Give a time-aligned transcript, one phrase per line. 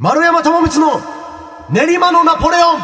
[0.00, 1.00] 丸山智光の
[1.72, 2.80] 練馬のナポレオン。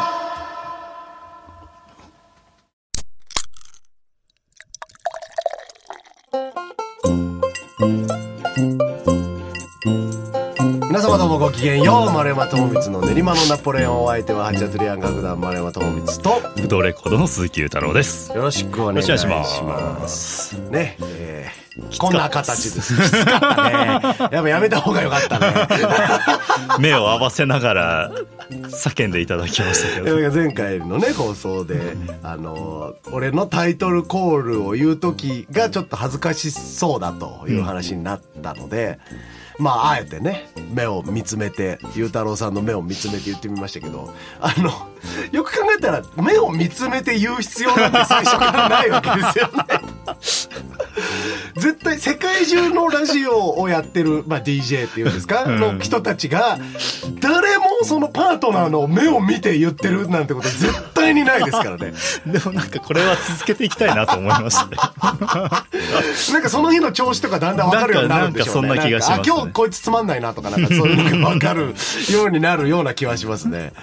[10.89, 14.03] 皆様どうもごきげんよう丸山智光の練馬のナポレオン。
[14.03, 18.33] お相手は八ツリアン楽団丸山智光とブドウレコードの鈴木裕太郎です。
[18.35, 20.59] よろしくお願いします。
[20.69, 21.14] ねえー
[21.99, 24.29] こんな形ですきつかったね。
[24.31, 25.53] やっぱやめた方がよかったね。
[26.79, 28.11] 目を合わせながら
[28.49, 30.31] 叫んでいただきましたけど。
[30.31, 38.99] 前回のね放送であの俺のタイトルコールを言う時がちょっと恥ずかしそうだという話になったので、
[39.57, 44.71] まああえてね目を見つめてゆうたろうさんの目を見つめて言ってみましたけどあの
[45.31, 49.95] よく考えたら目を見つめて言う必要なんて最初からないわけですよね。
[51.55, 55.59] 絶対世界中のラジオをやってる、まあ、DJ っていうんですか、ん。
[55.59, 56.57] の人たちが
[57.19, 61.93] 誰もそのパートナーの目を見て言ってるなんてこと絶対にないですからね。
[62.27, 64.77] でもなんかこれは続けていきたいなと思いましたね。
[66.33, 68.69] なんかその日の調子とかだんだん分かるようになるんでしょうね。
[68.69, 71.73] なんかそんな気がします今日こいつつまんないなとかなんかそういうのが分かる
[72.11, 73.73] ようになるような気はしますね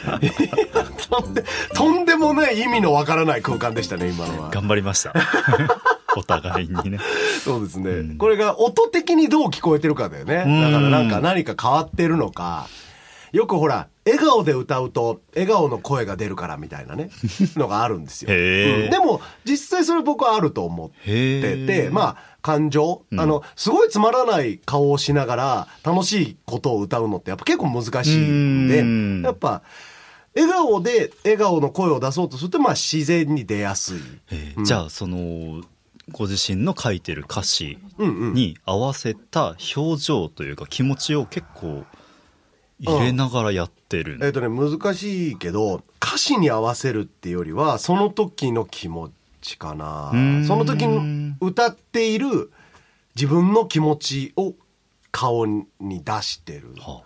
[1.21, 5.13] とんでとんでもない意味の分からない空間でしたね今のは頑張りました。
[6.17, 6.99] お互いにね。
[7.43, 10.45] そうですね、これが音的にどう聞こえてるかだよね。
[10.47, 12.67] うんだからなんか何か変わってるのか。
[13.33, 17.09] よくほら、笑顔で歌うと、笑顔の声が出るからみたいなね、
[17.57, 18.31] のがあるんですよ。
[18.31, 18.35] う
[18.89, 29.63] んでも、実際それ僕はあると思ってへて、ーまあ、感情、あの、すごいつまらない顔をしながら、楽しいことを歌うのってやっぱ結構難しいんで、うんやっぱ、
[30.35, 33.99] 笑顔で笑顔の声を出そうとすると、まあ自然に出やすい。
[34.31, 35.63] えーじゃあその
[36.11, 38.35] ご自身の書いてる歌詞うんうん。
[38.35, 41.85] に合わせた表情というか気持ちを結構
[42.81, 49.11] 入れながらやってるんえっ、とね、難しいけど、歌詞に合わせるっていうよりは、その時の気持
[49.41, 50.45] ちかなうーん。
[50.45, 52.51] その時に歌っている
[53.15, 54.55] 自分の気持ちを
[55.13, 56.75] 顔に出してる。
[56.79, 57.03] は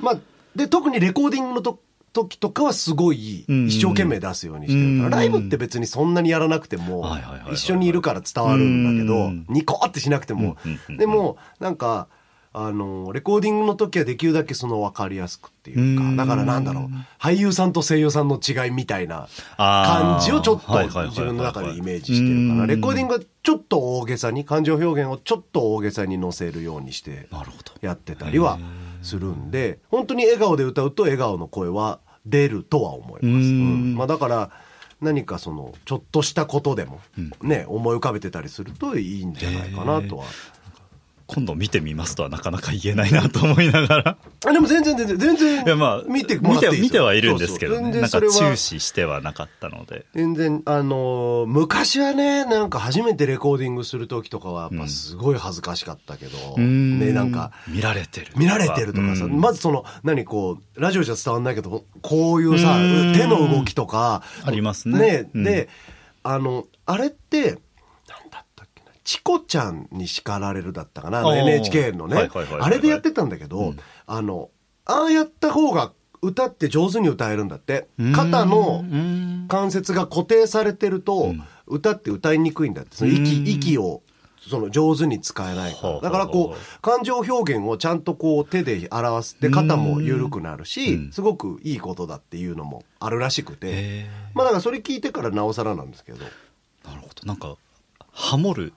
[0.00, 0.18] まあ、
[0.56, 1.78] で、特にレコーディングのと
[2.14, 3.66] 時とかはすごいうん。
[3.66, 5.10] 一生懸命出すようにしてるから、うん。
[5.10, 7.04] ライブって別にそんなにやらなくても
[7.52, 10.56] 一緒にいるから伝わるんだけどうん、ニコってしなくても。
[10.96, 12.08] でも、なんか、
[12.56, 16.16] あの、レコーディングの時はできるだけその分かりやすくっていうか、うん。
[16.16, 16.84] だからなんだろう、
[17.18, 20.72] 俳優さんと声優さんの違いみたいな感じをちょっと
[21.08, 22.62] 自分の中でイメージしてるかな。
[22.62, 22.68] うん。
[22.68, 27.28] レコーディングはちょっと大げさに、感情表現をちょっと大げさに乗せるようにして
[27.80, 28.60] やってたりは
[29.02, 33.26] するんで、本当に笑顔で歌うと笑顔の声は出るとは思います。
[33.26, 34.50] うんうんまあだから、
[35.00, 37.00] 何かその、ちょっとしたことでも、
[37.42, 40.24] ね、思い浮かべてたりするといいんじゃないかなとは。
[41.26, 44.18] 今度見てみますとはなかなか言えないなと思いながら。
[44.46, 47.98] あでも全然全然、全然、いやまあ見てもらって見てはいるんですけどね。
[47.98, 50.04] なんか注視してはなかったので。
[50.14, 59.40] 全然、あのー昔はね、なんか初めてレコーディングする時とかは、やっぱすごい恥ずかしかったけど、ね、なんか、見られてる見られてるとかさ、うん。
[59.40, 63.14] まずその、何こう、ラジオじゃ伝わんないけど、こういうさ、うん。
[63.14, 64.98] 手の動きとか、ありますね。
[64.98, 65.44] ね、うん。
[65.44, 65.68] で、
[66.22, 67.58] あの、あれって、
[69.04, 72.28] チコちゃんに叱られるだったかな、あ NHK のね
[72.60, 73.74] あれでやってたんだけど、
[74.06, 74.50] あの、
[74.86, 75.92] ああやった方が
[76.22, 77.88] 歌って上手に歌えるんだって。
[78.14, 81.34] 肩のうん関節が固定されてると、
[81.66, 82.96] 歌って歌いにくいんだって。
[82.96, 84.02] その息、うん息を、
[84.48, 85.88] その上手に使えないから。
[85.90, 93.68] はあだからこう、感情表現をちゃんとこう手で表すって肩も緩くなるしうん、すごくいいことだっていうのもあるらしくて。
[93.70, 96.24] へまあだからそれ聞いてからなおさらなんですけど。
[96.24, 97.56] ーなるほどなんか
[98.12, 98.72] ハモるうん。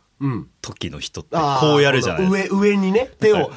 [0.61, 2.55] 時の人ってこうやるじゃないですか。
[2.55, 3.44] 上、上にね、手はい。
[3.44, 3.51] を、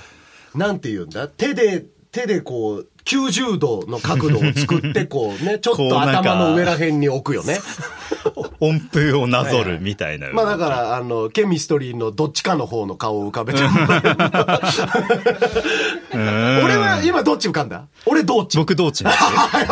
[0.55, 1.29] なんて言うんだ？
[1.29, 7.59] 手で、手でこう、90度の角度を作って、こうね、 ちょっと頭の上ら辺に置くよね。
[8.61, 13.61] 音符をなぞるみたいなまあだから、あの、ケミストリーのどっちかの方の顔を浮かべて
[16.13, 17.87] 俺は今どっち浮かんだ？
[18.07, 19.15] 俺どっち僕どっちやっ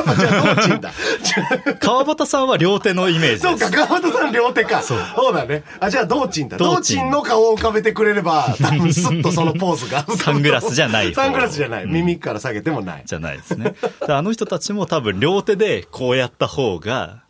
[0.04, 0.92] ぱじゃあどっちんだ。
[1.80, 4.82] 川端さんは両手のイメージそうか、川端さん両手か。
[4.82, 4.98] そう
[5.34, 5.62] だね。
[5.80, 6.56] あ、じゃあどっちんだ。
[6.56, 10.04] どっちの顔を浮かべてくれれば、多分スッとそのポーズが。
[10.16, 11.86] サングラスじゃない方サングラスじゃない。
[11.86, 13.02] 耳から下げてもない。
[13.04, 13.74] じゃないですね
[14.06, 17.22] であの人たちも多分両手でこうやった方が。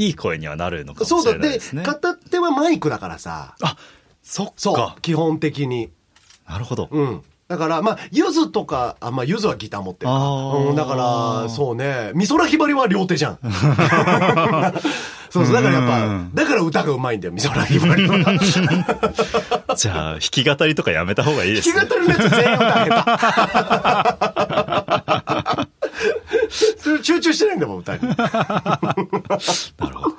[0.00, 3.56] いい声にはなるのかもしそうだってれないですね、片手はマイクだからさ。
[3.60, 3.76] あ
[4.22, 4.96] そっそうか。
[5.02, 5.90] 基本的に。
[6.48, 7.22] なるほど、うん。
[7.48, 10.94] だから、まあ、ゆずとか、あ、まあ、ゆずはギター持ってるうん、だか
[11.44, 13.38] ら、そうね、美空ひばりは両手じゃん。
[15.30, 18.18] そうそう、だからやっぱうん、だから歌がうまいんだよ、美空ひばりは。
[19.76, 24.66] じゃあ弾き語りとかやめた方がいいですね弾き語りのやつ全員歌下
[27.02, 28.02] 集中してないんだもん、歌に。
[28.08, 28.18] なる
[29.94, 30.16] ほど。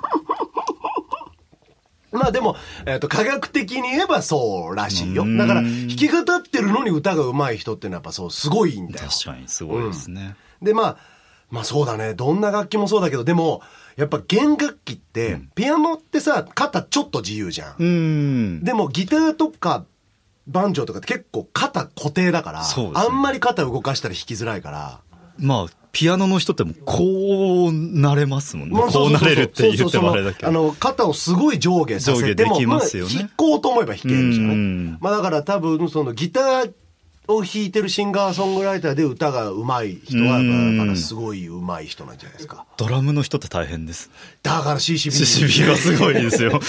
[2.12, 2.56] まあでも、
[2.86, 5.22] えっ、と、科学的に言えばそうらしいよ。
[5.22, 9.08] うんだから、弾き語ってるのに歌が上手い人ってのはやっぱそう、すごいんだよ。
[9.08, 10.34] 確かにすごいですね。
[10.60, 10.96] で、まあ、
[11.50, 12.14] まあそうだね。
[12.14, 13.62] どんな楽器もそうだけど、でも、
[13.96, 17.74] やっぱ弦楽器って、ピアノってさ、肩ちょっと自由じゃん。
[17.78, 18.64] うん。
[18.64, 19.84] でもギターとか、
[20.46, 25.00] バンジョーとかって結構肩固定だから、ねあんまり肩動かしたら弾きづらいから。
[25.40, 28.74] まあ、ピアノの人ってもこうなれますもんね。
[28.74, 30.48] まあこそうなれるって言ってもあれだけど。
[30.48, 33.12] あの、肩をすごい上下させても、上下できますよね。
[33.16, 34.96] あ弾こうと思えば弾けるじゃなうん。
[35.00, 36.72] いまあだから多分、そのギター
[37.34, 42.66] を弾いてるシンガーソングライターで歌が上手い人は、うんだからすごい上手い人なんじゃないですか。
[42.76, 44.10] ドラムの人って大変です。
[44.42, 45.66] だから CCB。
[45.66, 46.60] がすごいですよ。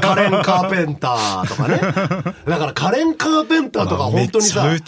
[0.00, 2.34] カレン・カーペンターとかね。
[2.46, 4.80] だからカレン・カーペンターとか本当にさ、まあね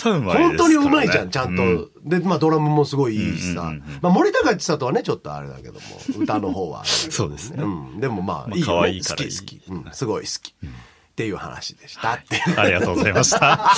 [0.45, 1.63] 本当にうまいじゃん、ちゃんと。
[1.63, 3.63] うんで、まあドラムもすごいいいしさ。
[3.63, 5.81] うんうんうんまあ森高千里はね、ちょっとあれだけども、
[6.19, 6.85] 歌の方は。
[6.85, 8.01] そうですねうん。
[8.01, 8.73] でもまあ、まあいいよ、ね。
[8.73, 9.71] 可愛いからいい好き好き。
[9.71, 10.55] うん、すごい好き。
[11.17, 12.61] っていう話でしたっていう。
[12.61, 13.73] ありがとうございました。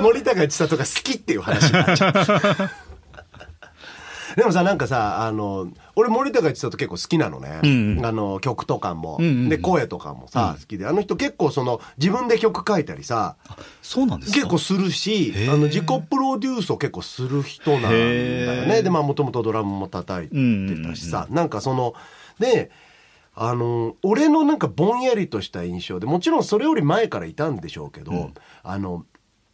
[0.00, 2.14] 森高千里が好きっていう話になっちゃう。
[4.36, 7.60] でもさ、なんかさ、あの、俺森高千里結構好きなのね。
[7.62, 10.86] んうんあの、曲とかも、んうんうんで、声とかもさ、好きで。
[10.86, 13.36] あの人結構その、自分で曲書いたりさ、
[13.82, 14.36] そうなんですか？
[14.38, 18.74] 結構するしあの、自己プロデュースを結構する人なんだよへね。
[18.80, 21.92] ーで、まあ、もともとドラムも叩いてたしさ、なんかその、
[22.40, 22.70] で、
[23.34, 28.30] あの、俺のなんかぼんやりとした印象で、もちろんそれより前からいたんでしょうけど、
[28.62, 29.04] あの、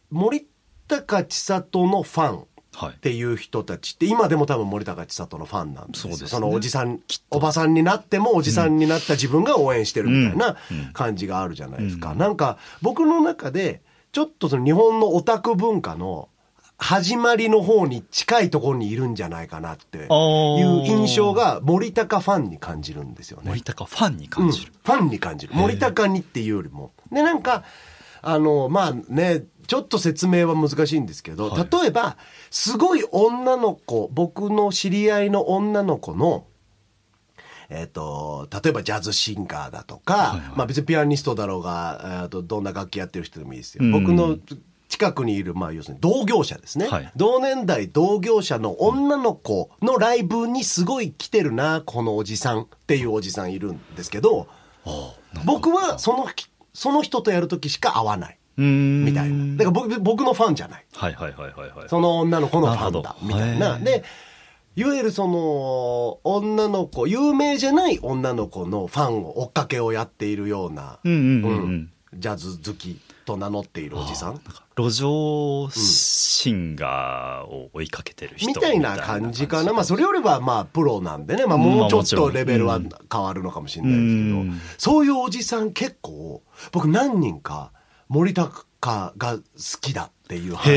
[0.09, 0.47] 森
[0.87, 2.89] 高千里のファン、はい。
[2.91, 2.99] っ。
[2.99, 6.13] ていう人たちって今でも多分森高千里のファンなんですよ。
[6.13, 6.39] そうですね。
[6.39, 10.55] のおじさんおばさんになってもおじさんになった自分が応援してるみたいな
[10.93, 13.81] 感じがあるじゃないですか、なんか僕の中で
[14.13, 16.29] ちょっとその日本のオタク文化の
[16.83, 23.49] 始まりの方に近いところにいるんじゃないかなっていう印象が森高ファンに感じるんですよね。
[23.49, 24.73] 森高ファンに感じる。
[24.73, 25.53] うん、ファンに感じる。
[25.53, 26.91] 森高にっていうよりも。
[27.11, 27.63] でなんか
[28.23, 31.67] あのまあねちょっと説明は難しいんですけど、はい。
[31.81, 32.17] 例えば
[32.49, 36.47] すごい女の子僕の知り合いの女の子の
[37.69, 40.57] えっと例えばジャズシンガーだとか、はいはい。
[40.57, 43.91] まあ、別にピアニストだろうが、えーとどんな楽器やってる人でもいいですよ、うん。
[43.91, 44.37] 僕の
[44.91, 47.11] 近くにいる、まあ、要するに同業者ですね、はい。
[47.15, 54.47] 同年代同業者の女の子のライブにすごい来てるなこのおじさんっていうおじさんいるんですけど
[55.45, 56.27] 僕はその
[56.73, 58.37] その人とやる時しか会わない。
[58.57, 59.57] みたいな。
[59.57, 60.85] だから僕僕のファンじゃない。
[60.93, 61.89] はいはいはいはいはい。
[61.89, 63.79] その女の子のファンだみたいな。
[63.79, 64.03] で
[64.75, 71.63] いわゆるその女の子有名じゃない女の子のファンを追っかけをやっているような、うんうんうん。
[71.63, 71.91] うん。
[72.13, 74.41] ジャズ好きと名乗っているおじさん？
[74.77, 79.71] 路上シンガーを追いかけてる人みたいな感じかな。
[79.71, 81.45] まあ、それよりは、まあ、プロなんでね。
[81.45, 82.81] まあ、もうちょっとレベルは
[83.11, 87.71] 変わるのかもしれないですけど、うんそういうおじさん結構、僕何人か
[88.09, 89.41] 森高が好
[89.79, 90.73] きだっていう話を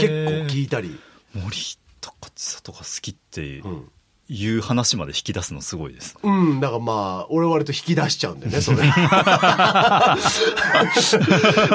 [0.00, 0.08] 結
[0.48, 0.98] 構聞いたり。
[1.34, 1.56] 森
[2.00, 3.90] 高千里が好きってうん。
[4.32, 6.20] いう話まで引き出すのすごいですね。
[6.22, 8.78] うん、だからまあ、俺割と引き出しちゃうんだよね、それ。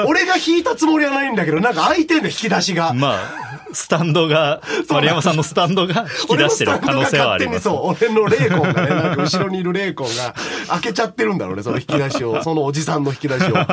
[0.06, 2.92] 俺が引いたつもりはないんだけど、なんか相手の引き出しが。
[2.92, 7.60] まあ、スタンドが、丸山さんのスタンドが引き出してる可能性はあります。
[7.60, 10.34] そう、俺の霊魂がね、なんか後ろにいる霊魂が
[10.68, 12.42] 開けちゃってるんだろうね、その引き出しを。
[12.44, 13.54] そのおじさんの引き出しを。
[13.54, 13.66] なん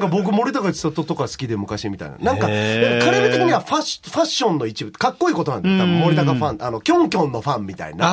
[0.00, 2.16] か僕、森高千里とか好きで昔みたいな。
[2.18, 5.78] なんか、彼ら的にはファッシファッションの一部、かっこいいことなんだよ。
[5.78, 8.06] 多分森高ファン、あの、キョンキョンのファンみたいな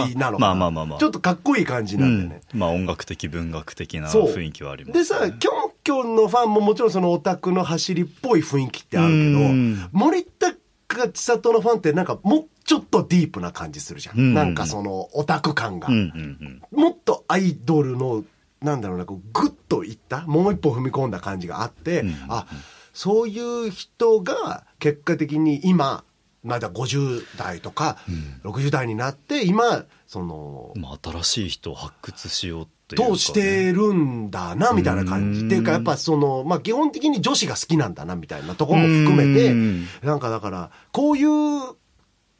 [0.00, 0.38] ノリなの。
[0.38, 2.46] まあまあまあまあちょっとかっこいい感じうんなんだよね。。
[2.54, 14.18] まあ音楽的、文学的な雰囲気はあります、でさ、キョンキョンのファンももちろんそのオタクの走りっぽい雰囲気ってあるけどうん、森高千里のファンってなんかもうちょっとディープな感じするじゃん。
[14.18, 15.88] うんなんかそのオタク感が。
[15.88, 16.78] うんうんうん。
[16.78, 18.24] もっとアイドルの、
[18.60, 22.46] なんだろうな、こうグッといった、もう一歩踏み込んだ感じがあって、うんあ、
[22.92, 26.04] そういう人が結果的に今、
[26.48, 27.98] まだ50代とか、
[28.42, 33.10] 60代になって、今、その、まあ新しい人を発掘しようというか、ね。
[33.10, 35.40] としてるんだな、みたいな感じ。
[35.40, 35.46] うん。
[35.48, 41.76] っていうか、やっぱその、まあ基本的に女子が好きなんだな、みたいなところも含めてうん、なんかだから、こういう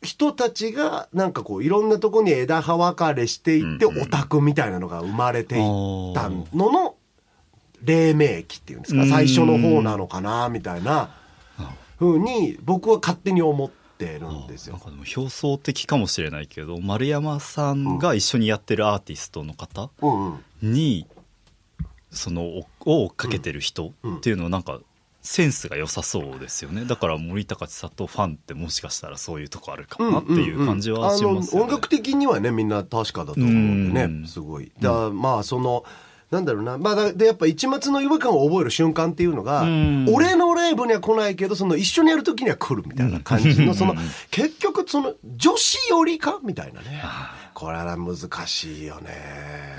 [0.03, 5.61] 人たちが、なんかこう、いろんなところに枝葉分かれしていって、うんオタクみたいなのが生まれていっ
[6.15, 6.95] たのの、
[7.83, 9.09] 黎明期っていうんですか、うん。
[9.11, 11.11] 最初の方なのかな、みたいな、
[11.99, 14.75] ふうに、僕は勝手に思ってるんですよ。
[14.75, 14.83] なん。
[14.83, 20.45] かでも表層的かもしれないけど丸山さんが一緒にやってるアーティストの方うんうん。
[20.63, 21.07] に、
[22.11, 24.81] そのを追っかけてる人っていうのをなんか
[25.21, 26.85] センスが良さそうですよね。
[26.85, 34.23] だから森高千里ファンってもしかしたらそういうとこあるかもなっていう感じはしますよね、あの音楽的にはねみんな確かだと思うんでうん。
[34.23, 34.73] ねすごい。
[34.81, 35.85] だまあその
[36.31, 40.07] なんだろうな、まあ、だでやっぱ一末の違和感を覚える瞬間っていうのが、ん。
[40.11, 43.95] 俺のライブには来ないけどその一緒にやる時には来るみたいな感じの、その
[44.31, 47.03] 結局その女子よりかみたいなね。
[47.55, 49.11] これは難しいよね。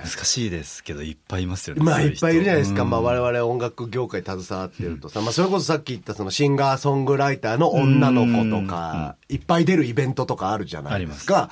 [0.03, 2.89] 難しいですけどいっぱいいますよねまあいっぱいいるじゃないですか、うん。
[2.89, 5.07] まあ、我々音楽業界携わってると。
[5.07, 11.49] さ、まあ、それこそさっき言ったそのシンガーソングライターの女の子とか、いっぱい出るイベントとかあるじゃないですか。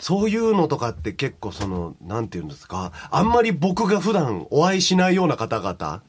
[0.00, 6.02] そういうのとかって結構その、なんていうんですか、あんまり僕が普段お会いしないような方々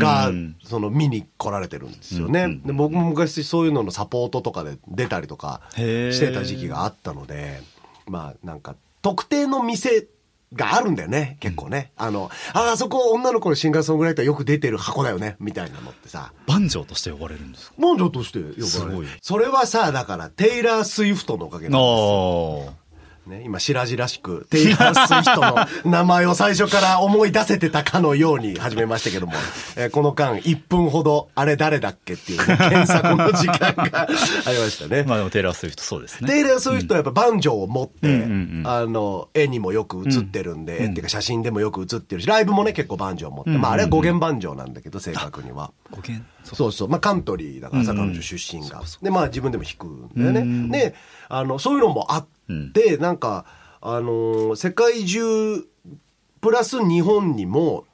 [0.00, 0.32] が、
[0.64, 2.60] その見に来られてるんですよね。
[2.64, 7.60] で僕も昔そういうののサポートとかで出たりとかしてた時期があったので、
[8.08, 10.06] まあなんか特定の店
[10.52, 11.90] があるんだよね、結構ね。
[11.96, 16.32] あの、ああそこ女の子のシンガーソングライターよく出てる箱だよね、みたいなのってさ。
[16.46, 17.74] バンジョーとして呼ばれるんですか？
[17.78, 18.44] バンジョーとして呼
[18.86, 19.08] ばれる。
[19.20, 22.74] それはさ、だから、テイラー・スイフトのおかげなんですよ。
[23.26, 25.56] ね、今、白々しく、テイラー・スイフトの
[25.90, 29.32] 名前を最初から思い出せてたかのように始めましたけども、
[29.76, 34.06] えーこの間、1分ほど、あれ誰だっけっていう、ね、 検索の時間があ
[34.52, 35.02] りましたね。
[35.04, 36.28] まあでもテイラー・スウィフトそうですね。
[36.28, 38.62] テイラー・スウィフトはやっぱバンジョーを持って、うんうんうん。
[38.64, 45.72] あの、絵にもよく写ってるんで、絵っていうか写真でもよく写ってるし、ライブもね、結構バンジョー持って、まああれは五弦バンジョーなんだけど、正確には。
[45.90, 46.88] 五弦そうそう。
[46.88, 48.82] まあ、カントリーだからさ、うんうん彼女出身が。
[49.02, 50.40] で、まあ、自分でも弾くんだよね。
[50.40, 50.94] うんで、
[51.28, 52.35] あの、そういうのもあって、
[52.98, 53.44] なんか、
[53.80, 55.66] あのー世界中、
[56.40, 57.84] プラス日本にも、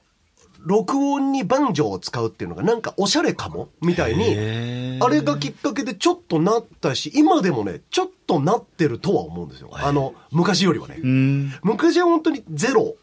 [0.65, 3.67] 録音にバンジョーを使うっていうのがなんかおしゃれかも？
[3.81, 9.69] みたいに、あれがきっかけでちょっとなったし、今でもね、ちょっとなってるとは思うんですよ。
[9.73, 10.99] あの、昔よりはね。
[11.03, 11.53] うん。
[11.63, 12.95] 昔は本当にゼロ、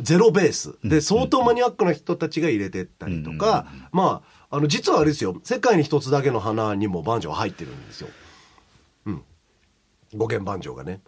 [0.00, 0.76] ゼロベース。
[0.84, 8.08] で、相当マニアックな人たちが入れてったりとか、まあ、あの、実はあれですよ、世界に一つだけの花にもバンジョー入ってるんですよ。
[10.12, 10.18] うん。
[10.18, 11.00] 五弦バンジョーがね。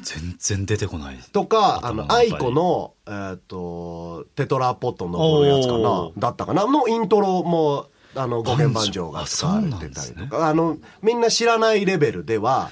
[0.00, 1.18] 全然出てこない。
[1.32, 6.64] とか、あの、アイコの、えっ、と、テトラポット登るやつかなだったかな。
[6.66, 12.70] のイントロも、あの、五弦バンジョーが使われてたりとか、あの、みんな知らないレベルでは、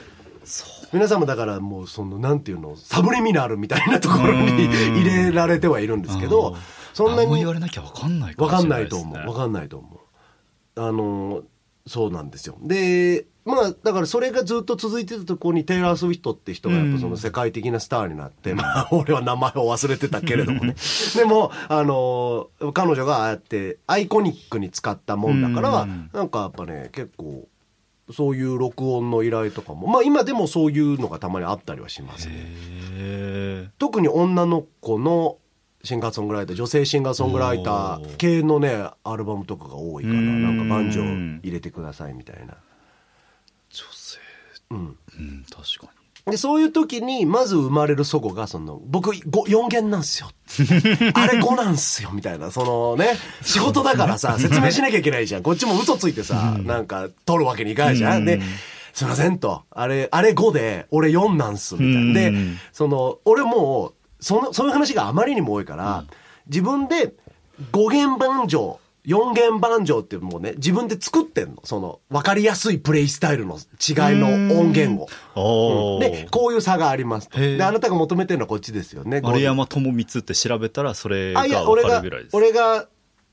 [0.93, 6.57] 皆さんもだからもうそのなんていうのサブリミナルみたいなところに入れられてはいるんですけど
[6.95, 9.13] そんなに言われなきゃ分かんないかもわかんないしれないですね。
[9.13, 9.29] と思う。
[9.29, 10.01] わかんないと思
[10.77, 10.81] う。
[10.83, 11.43] あの
[11.87, 12.57] そうなんですよ。
[12.61, 20.75] でまあだからそれがずっと続いてたところにテイラー・スウィフトって人がやっぱその世界的なスターになって、まあ 俺は名前を忘れてたけれどもね。
[21.17, 26.11] でもあの彼女がああやってアイコニックに使ったもんだから、うん。
[26.13, 27.49] なんかやっぱね結構
[28.13, 29.87] そういう録音の依頼とかも。
[29.87, 32.35] まあ今でもそういうのがたまにあったりはしますね。
[32.37, 35.37] へ特に女の子の
[35.83, 36.13] シンガー。
[36.13, 42.57] ソングライター女性シンガーソングライター系のねアルバムとかが多いからうんなんかバンジョー入れてくださいみたいな、
[44.71, 44.81] うん、う
[45.23, 45.93] ん確か
[46.27, 50.31] でそういう時にまず生まれる祖語がその僕4弦なんすよ。
[51.15, 55.43] あれ5なんすよみたいなそのね仕事だからさ説明しなきゃいけないじゃん。
[55.43, 58.25] こっちも嘘ついてさなんか取るわけにいかないじゃん。
[58.25, 58.41] で
[58.93, 59.63] すいませんと。
[59.71, 62.13] あれあれ5で俺4なんすみたいな。
[62.13, 62.59] でうん。
[62.73, 66.05] その俺もうそのそういう話があまりにも多いから、
[66.47, 67.15] 自分で
[67.73, 71.57] 5弦バンジョー4弦バンジョーってもうね自分で作ってんの。
[71.65, 73.61] その分かりやすいプレイスタイルの違い
[74.17, 74.29] の
[74.59, 75.09] 音源を。
[75.35, 76.01] おー。
[76.01, 79.21] で、こういう差がありますで、あなたが求めてるのはこっちですよね。
[79.23, 82.37] 丸山智光って調べたらそれがあ、いや、分俺がかるぐらいで、す。
[82.37, 82.87] 俺が、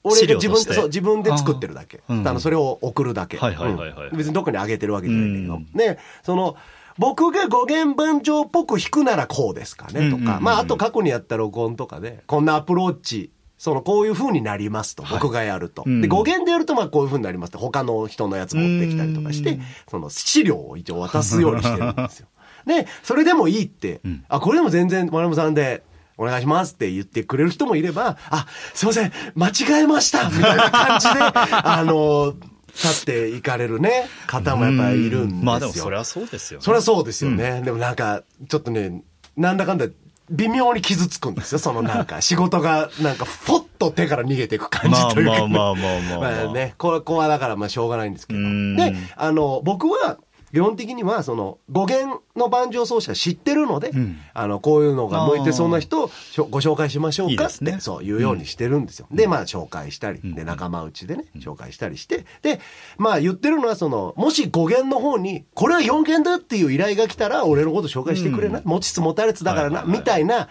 [0.03, 2.01] 俺資が自分で、そう、自分で作ってるだけ。
[2.07, 2.27] あーうん。
[2.27, 3.37] あの、それを送るだけ。
[3.37, 4.07] はいはいはいはい。
[4.09, 4.17] うん。
[4.17, 5.53] 別にどこに上げてるわけじゃないけど。
[5.55, 5.71] うん。
[5.73, 6.55] で、その、
[6.97, 10.43] 僕が語源番長っぽく弾くならこうですかねとか、うんうんうんうん。
[10.43, 15.83] まあ、あと過去にやった録音とかで、こんなアプローチ、その、こういう風になりますと、僕がやると。
[15.85, 22.27] うんで、語源でやると、まあ、こういう風になりますと、他の人のやつ持ってきたりとかしてうん、その、資料を一応渡すようにしてるんですよ。
[22.67, 25.83] で、それでもいいって、んあ、これでも全然、丸山さんで、
[26.17, 32.33] お願いしますって言ってくれる人もいれば、あ、すいません、間違えましたみたいな感じで、 あの、
[32.73, 35.45] 立っていかれるね、方もやっぱりいるんですよ。
[35.45, 37.61] まあでもそれはそうですよねそれはそうですよね。
[37.63, 39.03] でもなんか、ちょっとね、
[39.35, 39.87] なんだかんだ、
[40.29, 41.59] 微妙に傷つくんですよ。
[41.59, 48.39] そのなんか、 仕事が、なんか、ふっと手から逃げていく感じというか、まあまあまあまあまあまあまあね、これ、ここはだからまあしょうがないんですけど。
[48.39, 50.17] うんで、あの、僕は、
[50.51, 54.17] 基本的には、その、語源の banjo 奏者知ってるので、ん。
[54.33, 56.11] あの、こういうのが向いてそうな人を
[56.49, 57.77] ご紹介しましょうかって、ね。
[57.79, 59.07] そういうようにしてるんですよ。
[59.11, 62.61] で、まあ、紹介したり、で、仲間内でね、紹介したりして、で、
[62.97, 68.59] まあ、言ってるのは、その、もし語源の方に、これは4弦だっていう依頼が来たら、俺のこと紹介してくれな。
[68.59, 69.99] い、持ちつ持たれつだからな、はいはいはい。
[69.99, 70.47] みたいな、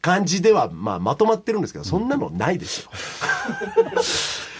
[0.00, 2.90] 感じでは、まあ、まとまってるんですけど、そんなのないですよ。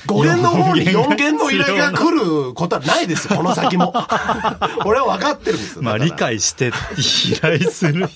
[0.06, 3.92] 5弦の方に4弦の依頼が来ることはないですよ、この先も。
[4.86, 5.82] 俺は分かってるんですよ。
[5.82, 8.00] まあ、理解して依頼する。
[8.00, 8.10] まあ、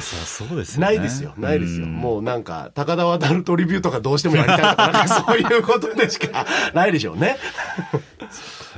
[0.00, 0.86] そうそうですよね。
[0.86, 1.84] ないですよ、ないですよ。
[1.84, 7.38] うんもうなんか、高田渡るトリビューとかどうしてもやりたいとか、なんか そういうことでしかないでしょうね。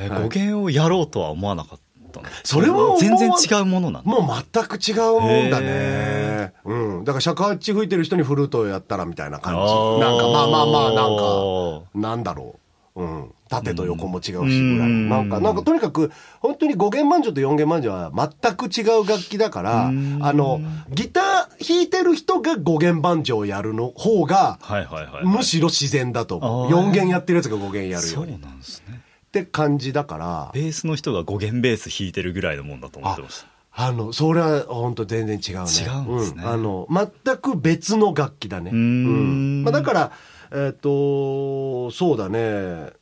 [0.00, 4.10] え語源をやろうとは思わなかったのそれは全然違うものなんだ。
[4.10, 6.52] もう全く違うもんだねへ。
[6.64, 7.04] うん。
[7.04, 9.60] だから尺八吹いてる人にフルートをやったらみたいな感じ。
[10.00, 12.56] なんかまあまあまあ、なんか、なんだろ
[12.96, 13.02] う。
[13.02, 13.32] うん。
[13.48, 14.50] 縦と横も違うしぐらい。
[14.50, 14.50] う
[14.90, 16.10] んなんか、なんかとにかく、
[16.40, 20.60] 本当に5弦満場と4弦満場は全く違う楽器だから、あうんの、
[20.90, 25.24] ギター弾いてる人が5弦満場をやるの方が、はいはいはい。
[25.24, 26.66] むしろ自然だと思う。
[26.66, 28.36] あー4弦やってるやつが5弦やるそうより。
[28.36, 28.97] っなんですね。
[29.30, 33.47] て感じだから、ベースの人が5弦ベース弾いてるぐらいのもんだと思ってました。
[33.80, 35.70] あの、それは本当全然違うね。
[35.70, 38.70] 違うんですねあの、全く別の楽器だね。
[38.73, 40.12] うーんまあ、だから、
[40.52, 42.92] えっ、と、そうだね。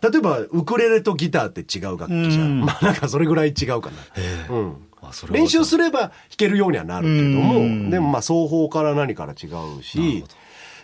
[0.00, 2.64] 例えば、ウクレレとギターって違う楽器じゃうんん。
[2.64, 3.96] まあ、なんかそれぐらい違うかな。
[4.16, 4.76] ええうん。
[5.30, 9.46] 練習すれば弾けるようにはなるけどうんも、でもまあ、双方から何から違
[9.78, 10.24] うし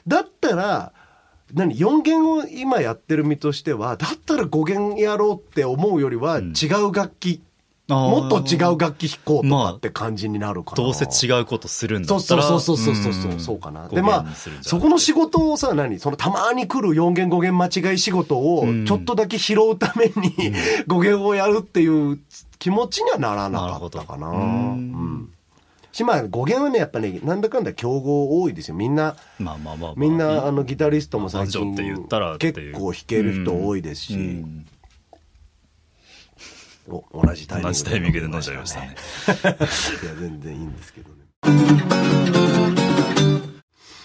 [0.06, 0.92] だったら、
[1.54, 7.40] 何 ?4 弦を今やってる身としては、だったら5弦やろうって思うよりは、違う楽器、
[7.90, 10.76] あーもっと違う楽器弾こうとまあかって感じになるかな。
[10.76, 12.42] どうせ違うことするんだそうったら。
[12.42, 13.88] そうそうそうそうそう、んそうかな。
[13.88, 14.26] 5で、まあ
[14.60, 20.12] そこの仕事をさ、何そのたまに来る4弦5弦間違い仕事をうんちょっとだけ拾うために
[20.86, 22.18] 5弦をやるっていう
[22.58, 24.28] 気持ちにはならなかったかな。
[24.28, 25.30] うん
[25.98, 26.04] うん。
[26.04, 28.74] し、まあ5弦はね、やっぱね、なんだかんだ競合多いですよ。
[28.74, 29.94] みんな、まあまあまあまあ。
[29.96, 34.66] みんな、あの、ギタリストも最近結構弾ける人多いですし、うん
[36.90, 38.96] お同じタイミング同じタイミングで飲んじゃいましたね。
[40.06, 41.16] いや、全然いいんですけどね。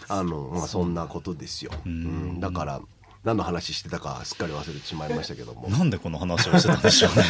[0.10, 1.72] あの、まあ、そんなことですよ。
[1.86, 2.82] うん、だから、
[3.24, 5.70] 何の話してたかすっかり忘れてしまいましたけども。
[5.70, 7.24] なんでこの話をしてたんでしょうね。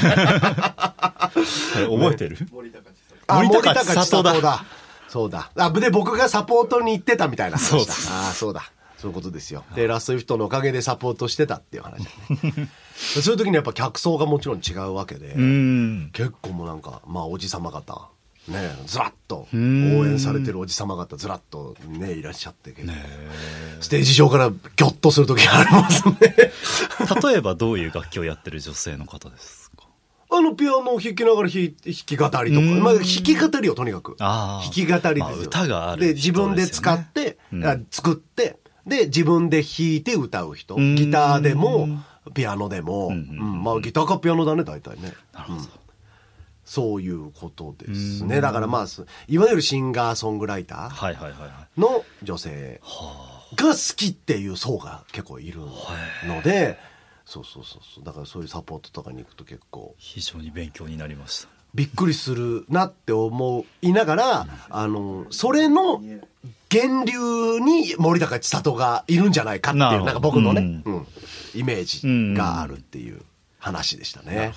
[1.33, 2.71] 覚えてるあ、森
[3.29, 4.65] 森高高千千里だ。
[5.07, 5.51] そうだ。
[5.55, 7.93] あ、で、僕がサポートに行ってたみたいな話だ。
[8.15, 8.63] ああ、そうだ。
[8.97, 9.63] そういうことですよ。
[9.75, 12.09] で、ラストイフトのおかげでサポートしてたっていう話だ
[12.53, 12.69] ね。
[12.95, 15.33] そういう時にやっぱ客層がもちろん違うわけで。
[15.33, 16.09] うん。
[16.13, 18.09] 結構もうなんか、まあおじさま方、
[18.47, 22.73] ね、ずらっと、応ん援されてるおじさま方、ずらっとね、いらっしゃって、
[23.79, 26.15] ステージ上からギョッとする時がありますね。
[27.23, 29.62] 例えばどういう楽器をやってる女性の方です？
[29.62, 29.62] か
[30.35, 34.15] あの、ピアノを弾きながら弾い弾き語りとか、うんまあ弾き語りよ、とにかく。
[34.17, 35.19] 弾き語りですよ。
[35.19, 40.77] まあ歌があるで、自分で使って、うんあ作って、で、自分で弾いて歌う人。
[40.77, 41.87] んギターでも、
[42.33, 45.13] ピアノでも、うんうんまあギターかピアノだね、大体ね。
[45.33, 45.83] なるほど。
[46.65, 48.41] そういうことですね。
[48.41, 51.27] だからまあ、すいわゆるシンガーソングライター。
[51.77, 52.81] の女性
[53.55, 56.77] が好きっていう層が結構いるので、
[57.25, 58.03] そうそうそうそう。
[58.03, 61.49] だからそういうサポートとかに行くと結構非常に勉強になりました。
[61.73, 66.01] びっくりするなって思いながら、あの、それの
[66.71, 71.07] 源流に森高千里がいるんじゃないかっていう、なんか僕のね、ううん
[71.55, 71.83] イメー
[72.33, 73.21] ジがあるっていう
[73.59, 74.53] 話でしたね。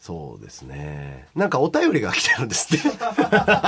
[0.00, 1.26] そうですね。
[1.34, 2.88] なんかお便りが来てるんですって。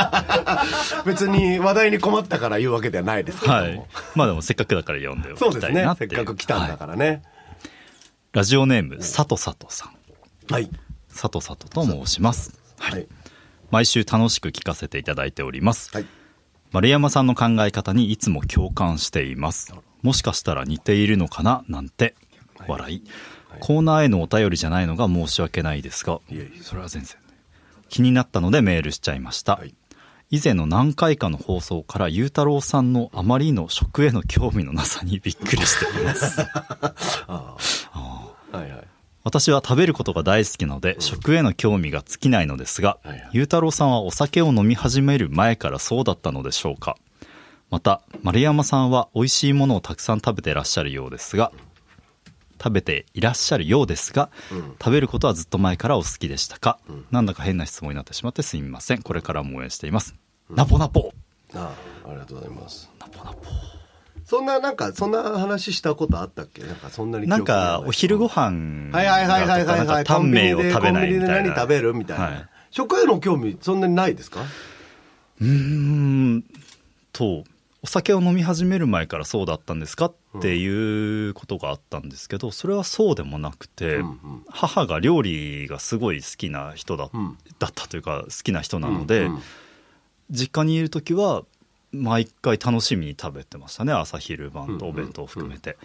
[1.04, 3.58] 別に話題に困ったから言うわけではないですけども。
[3.58, 3.86] はい。
[4.14, 5.94] まあでもせっかくだから読んでおきそうですねたいなっ。
[5.94, 7.22] いうせってかく来たんだからね。
[8.32, 10.52] ラジオネーム、さとさとさん。
[10.52, 10.70] はい。
[11.08, 12.56] さとさとと申します。
[12.78, 13.08] はい。
[13.72, 15.90] 毎週楽しく聞かせていただいております。
[15.92, 16.06] はい。
[16.70, 19.74] 丸山さんの考え方にいつも共感しています。
[20.02, 22.14] もしかしたら似ているのかななんて、
[22.68, 23.02] 笑い。
[23.58, 27.16] コーナーへのお便りじゃないのが申し訳ないですがいえいえ、それは全然。
[27.88, 29.56] 気になったのでメールしちゃいました。
[29.56, 29.74] はい
[30.30, 36.40] 以前の何回かの放送から、ゆうたろうさんのあまりの食への興味のなさにびっくりしています。
[37.26, 37.56] は
[38.54, 38.86] いはい。
[39.24, 46.96] 私は食べることが大好きなので、食への興味が尽きないのですが、はいはいゆうたろうさんはお酒を飲み始める前からそうだったのでしょうか
[47.70, 51.50] また、丸山さんは美味しいものをたくさん食べていらっしゃるようですが、
[52.62, 54.30] 食べていらっしゃるようですが、
[54.78, 56.78] 食べることはずっと前からお好きでしたか、
[57.10, 59.02] なんだか変な質問になってしまってすみません。
[59.02, 60.19] これからも応援しています。
[60.54, 61.12] ナポナポ。
[61.54, 62.90] ああ、ありがとうございます。
[63.00, 63.38] ナポナポ。
[64.24, 66.62] そんな、なんか、そんな話したことあったっけ？
[66.62, 69.86] なんか、そんなに記なんか、お昼ご飯はいはいはいはいはいはい。
[69.86, 71.28] かタンメンを食べないみたいな。
[71.28, 72.24] コンビニで何食べるみたいな。
[72.24, 72.46] はい。
[72.70, 74.40] 食への興味、そんなにないですか？
[75.40, 76.44] うーん
[77.12, 77.44] と
[77.82, 84.44] お酒を飲み始める前からそうだったんですかっていうことがあったんですけどそれはそうでもなくて、うんうん。
[84.50, 87.38] 母が料理がすごい好きな人だ,、うん。
[87.58, 89.42] だったというか好きな人なので、うんうん
[90.30, 91.44] 実家にいる時は
[91.92, 93.92] 毎回楽しみに食べてましたね。
[93.92, 95.76] 朝昼晩とお弁当を含めて、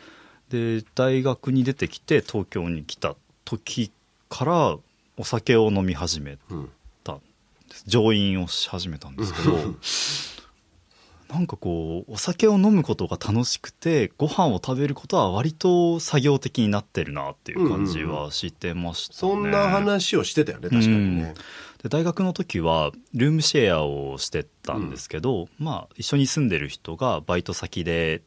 [0.50, 3.92] で大学に出てきて東京に来た時
[4.30, 4.78] から
[5.18, 6.70] お酒を飲み始めうん
[7.04, 7.20] たん
[7.70, 7.84] です。
[7.88, 9.58] 上飲をし始めたんですけど
[11.34, 21.34] なんかこうお酒を飲むことが楽しくてご飯を食べることは割と作業的になってるなっていう感じはしてましたね、そんな話をしてたよね確かにね、
[21.86, 28.24] で大学の時はルームシェアをしてたんですけど、まあ一緒に住んでる人がバイト先で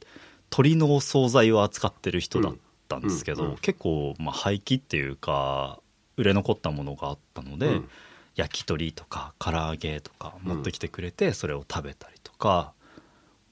[0.49, 2.55] 鳥のお惣菜を扱ってる人だっ
[2.87, 3.51] たんですけど、うん。
[3.51, 3.57] うん。
[3.57, 5.81] 結構まあ廃棄っていうか
[6.17, 7.89] 売れ残ったものがあったので、うん。
[8.37, 12.75] 焼き鳥とか唐揚げとか持ってきてくれてそれを食べたりとか、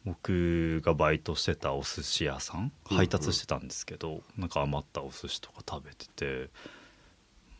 [0.05, 2.71] 僕がバイトしてたお寿司屋さん。
[2.93, 2.97] うん。
[2.97, 6.51] 配達してたんですけど、なんか余ったお寿司とか食べてて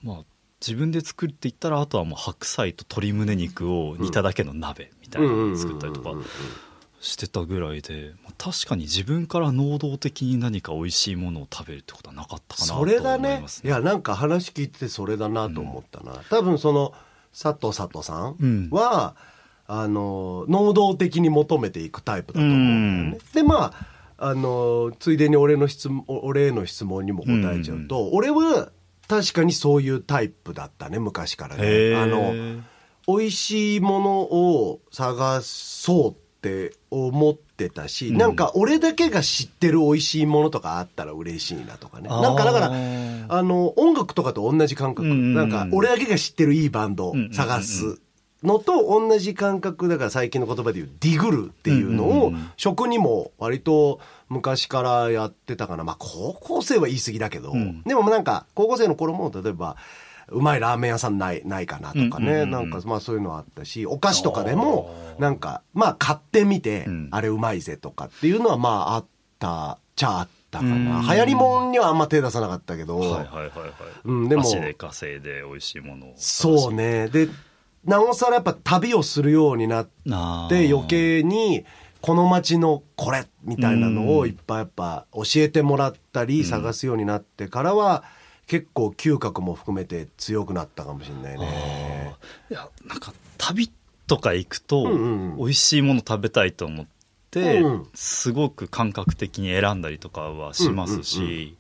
[0.05, 0.36] まあ
[0.67, 6.31] 自分で作るって言ったらあとはもう白菜と鶏胸肉を煮ただけの鍋みたいなのを作ったりとかうんうんうんうん。
[6.99, 13.39] してたぐらいでまあ確かに自分から能動的に何か美味しいものを食べるってことはなかったかなとそ思いれだね。
[13.43, 16.95] ますいやなんか話聞いててそれだなと思ったな、多分その
[17.31, 18.69] 佐藤佐藤さんうん。
[18.71, 19.15] は、
[19.69, 28.71] あの能動的に求めていくタイプだと思うんだよね、でまああのついでに俺の質問俺への質問にも答えちゃうと、俺は
[29.09, 32.03] 確かにそういうタイプだったね昔からへねー。
[32.03, 32.63] あの
[33.09, 38.17] 美味しいものを探そうって思ってたし、うん。
[38.17, 42.09] なんか俺だけが知ってる美味しいものとかあったら嬉しいなとかね。
[42.09, 45.09] なんかだからあ、の、音楽とかと同じ感覚。
[45.09, 45.35] うんうんうん。
[45.35, 48.01] なんか俺だけが知ってるいいバンド探す
[48.47, 55.85] のと同じ感覚だから最近の言葉で言うディグルっていうのを食にも割と昔からやってたかな。
[55.85, 57.83] まあ高校生は言い過ぎだけど、うん。
[57.83, 59.77] でもなんか高校生の頃も例えば、
[60.29, 62.47] うまいラーメン屋さんない、ないかなとかね。
[62.47, 67.09] なんかまあそういうのはあったし、お菓子とかでも、なんか、まあ買ってみて、うん。
[67.13, 69.07] あれうまいぜとかっていうのはまああっ
[69.39, 71.01] た、ちゃあったかな。
[71.01, 71.09] うん。
[71.09, 73.51] 流行りもんにはあんま手出さなかったけど、はいはいはいはい、
[74.05, 77.09] うんでも足で稼いで美味しいものをそうね。
[77.09, 77.29] で、
[77.87, 79.85] なおさらやっぱ旅をするようになっ
[80.49, 81.65] て余計に、
[82.01, 88.05] この街のこれみたいなのをいっぱいやっぱ教えてもらったり探すようになってからは、
[88.47, 92.17] 結構嗅覚も含めて強くなったかもしれないね。
[92.51, 93.71] いやなんか旅
[94.07, 94.87] とか行くと、
[95.37, 96.87] 美味しいもの食べたいと思っ
[97.31, 101.57] て、うんすごく感覚的に選んだりとかはしますし、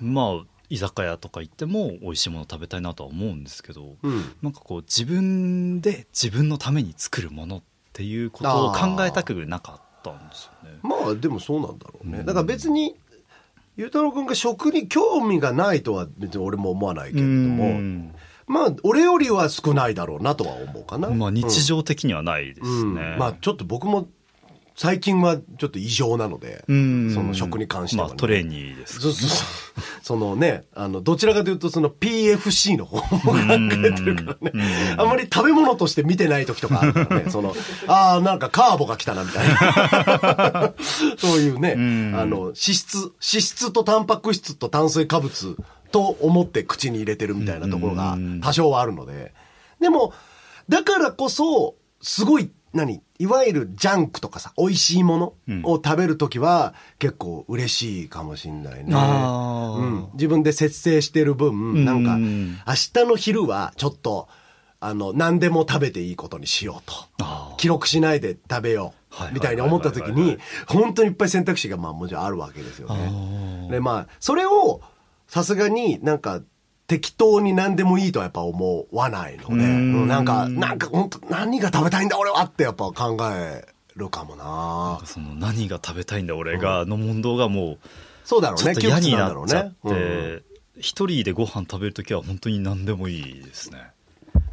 [0.00, 4.24] まあ居酒屋とか行っても美味しいもの食べたいなとは思うんですけど、うん。
[4.42, 10.78] なんかこう自分で自分のために作るものっていうことを考えたくなかったんですよね。
[10.82, 12.20] まあでもそうなんだろうね。
[12.20, 12.96] うんだから別に、
[13.76, 18.14] ゆうたろうくんが食に興味がないとは別に俺も思わないけれども、うん
[18.46, 21.08] まあ俺よりは少ないだろうなとは思うかな。
[21.10, 23.16] まあ日常的にはないですうんね。
[23.18, 24.08] まあちょっと僕も
[24.76, 27.14] 最近はちょっと異常なので、うん。
[27.14, 28.10] その食に関してはね。
[28.10, 29.82] まあトレーニーですそうそうそう。
[30.02, 34.96] そのね、あの、どちらかというとその PFC の方も考えてるからね。
[34.98, 37.30] あまり食べ物として見てない時とかあるからね。
[37.32, 37.54] その、
[37.86, 40.74] ああ、なんかカーボが来たなみたいな。
[41.18, 42.18] そういうね、ん。
[42.18, 45.56] あの、脂質、脂質とタンパク質と炭水化物
[45.92, 49.32] と思って口に入れてるみたいなところが多少はあるので。
[49.80, 50.12] でも、
[50.68, 53.03] だからこそ、すごい、何？
[53.18, 58.92] いわゆるジャンクとかさ、美味しいものを食べるときは結構嬉しいかもしんないね。
[58.92, 64.28] うん、自分で節制してる分、なんか、うん明日の昼はちょっと、
[64.80, 67.24] あの、何でも食べていいことにしようと。
[67.56, 69.04] 記録しないで食べよう。
[69.14, 73.06] はいみたいに思った時にはいはいはいはい、本当にいっぱい選択肢がまあもちろんあるわけですよあね。
[73.68, 74.80] ーで、まあ、それを、
[75.28, 76.40] さすがになんか、
[76.86, 80.08] 適当に何でもいいとはやっぱ思わないので、んうん。
[80.08, 83.66] なんか、なんか本当何が食べたいんだ俺はってやっぱ考え
[83.96, 84.44] るかもな。
[84.44, 87.78] んなかその何が食べたいんだ俺がの問答がも
[88.24, 88.74] そうだろうね。
[88.80, 90.40] 嫌にな窮っちゃっ屈んだろうね。
[90.40, 90.44] て
[90.80, 93.90] 一人でご飯食べるときは本当に何でもいいですね。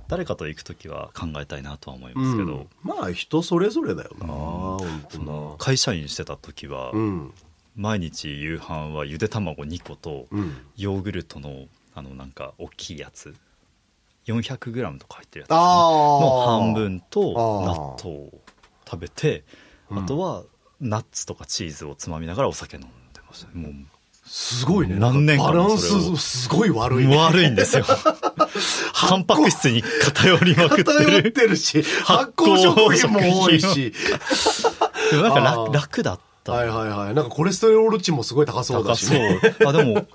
[0.08, 2.68] 誰かと行くときは考えたいなとは思いますけど、うん。
[2.84, 7.34] まあ人それぞれだよな、本当そのな会社員してた時は、うん。
[7.76, 10.58] 毎日夕飯はゆで卵2個とうん。
[10.76, 13.36] ヨーグルトのあのなんか大きいやつ。
[14.28, 15.52] 400g とか入ってるやつ。
[15.52, 18.30] ああの半分と納豆を
[18.86, 19.44] 食べて
[19.90, 20.04] うん。
[20.04, 20.44] あとは
[20.80, 23.62] ナッツとかチーズをつまみながらお酒飲んでましたね。
[23.62, 23.74] もう
[24.26, 24.96] すごいね。
[24.96, 27.18] 何年間バランスすごい悪いね。
[27.18, 27.86] 悪いんですよ。
[28.96, 33.94] タンパク質に偏りまくって偏っるてるし発発酵酵食品も多いし。
[35.12, 36.54] でもなんか楽楽だった。
[36.54, 37.14] はいはいはい。
[37.14, 39.10] なんかコレステロール値もすごい高そうだ高そう。
[39.10, 40.08] しねあでも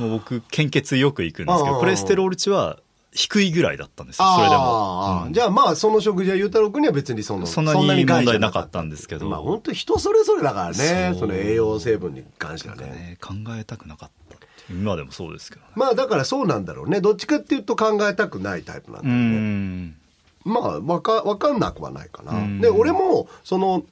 [0.00, 2.78] もう僕献血よく行くんですけどコレステロール値は
[3.12, 4.62] 低いぐらいだったんですよ、それでも。
[4.62, 12.84] ああじゃあまあ、その食事はゆうたろうくんには別にその、そんなに問題なかったんですけどまあ本当人それぞれだからね、その栄養成分に関してはね。
[12.84, 14.30] ね、考えたくなかった
[14.70, 15.72] 今でもそうですけどね。
[15.74, 17.00] まあだからそうなんだろうね。
[17.00, 19.22] どっちかっていうと考えたくないタイプなんだうよね。
[19.26, 19.96] ん。
[20.44, 22.32] まあ、わか、わかんなくはないかな。
[22.32, 23.84] うんで、俺も、その、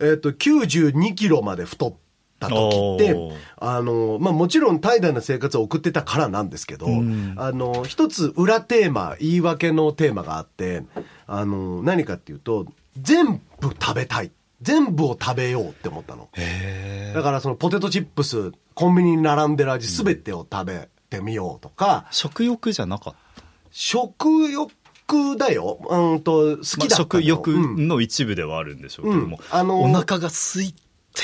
[0.00, 1.94] えっ、と、92キロまで太っ
[2.38, 3.16] た時って
[3.56, 10.84] あの、まあもちろん怠惰な生活を送ってたからなんですけど、んあの、一つ裏テーマ、言い訳のテーマがあって、
[11.26, 12.66] あの、何かっていうと、
[13.00, 14.30] 全部食べたい。
[14.60, 16.28] 全部を食べようって思ったの。
[16.34, 23.42] へだからそのポテトチップス、コンビニに並んでる味すべてを食べてみようとか、食欲じゃなかった？
[23.70, 25.78] 食欲だよ。
[25.88, 30.80] うんと、好きだったのまあ食欲うんの一部ではあるんでしょうけども、うんあのーお腹が空いて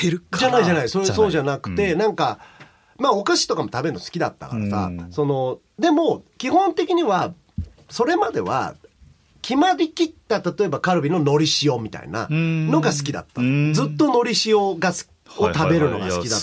[0.09, 0.37] るから。
[0.39, 0.89] じゃないじゃない。
[0.89, 1.99] それそうじゃなくて、うん。
[1.99, 2.39] なんか、
[2.97, 5.11] まあお菓子とかも食べるの好きだったからさ、うん。
[5.11, 7.33] その、でも、基本的には、
[7.89, 8.75] それまでは、
[9.41, 13.41] 決まりきった、例えばカルビの海苔塩みたいなのが好きだった。
[13.41, 13.73] うん。
[13.73, 16.41] ずっと海苔塩がすを食べるのが好きだっ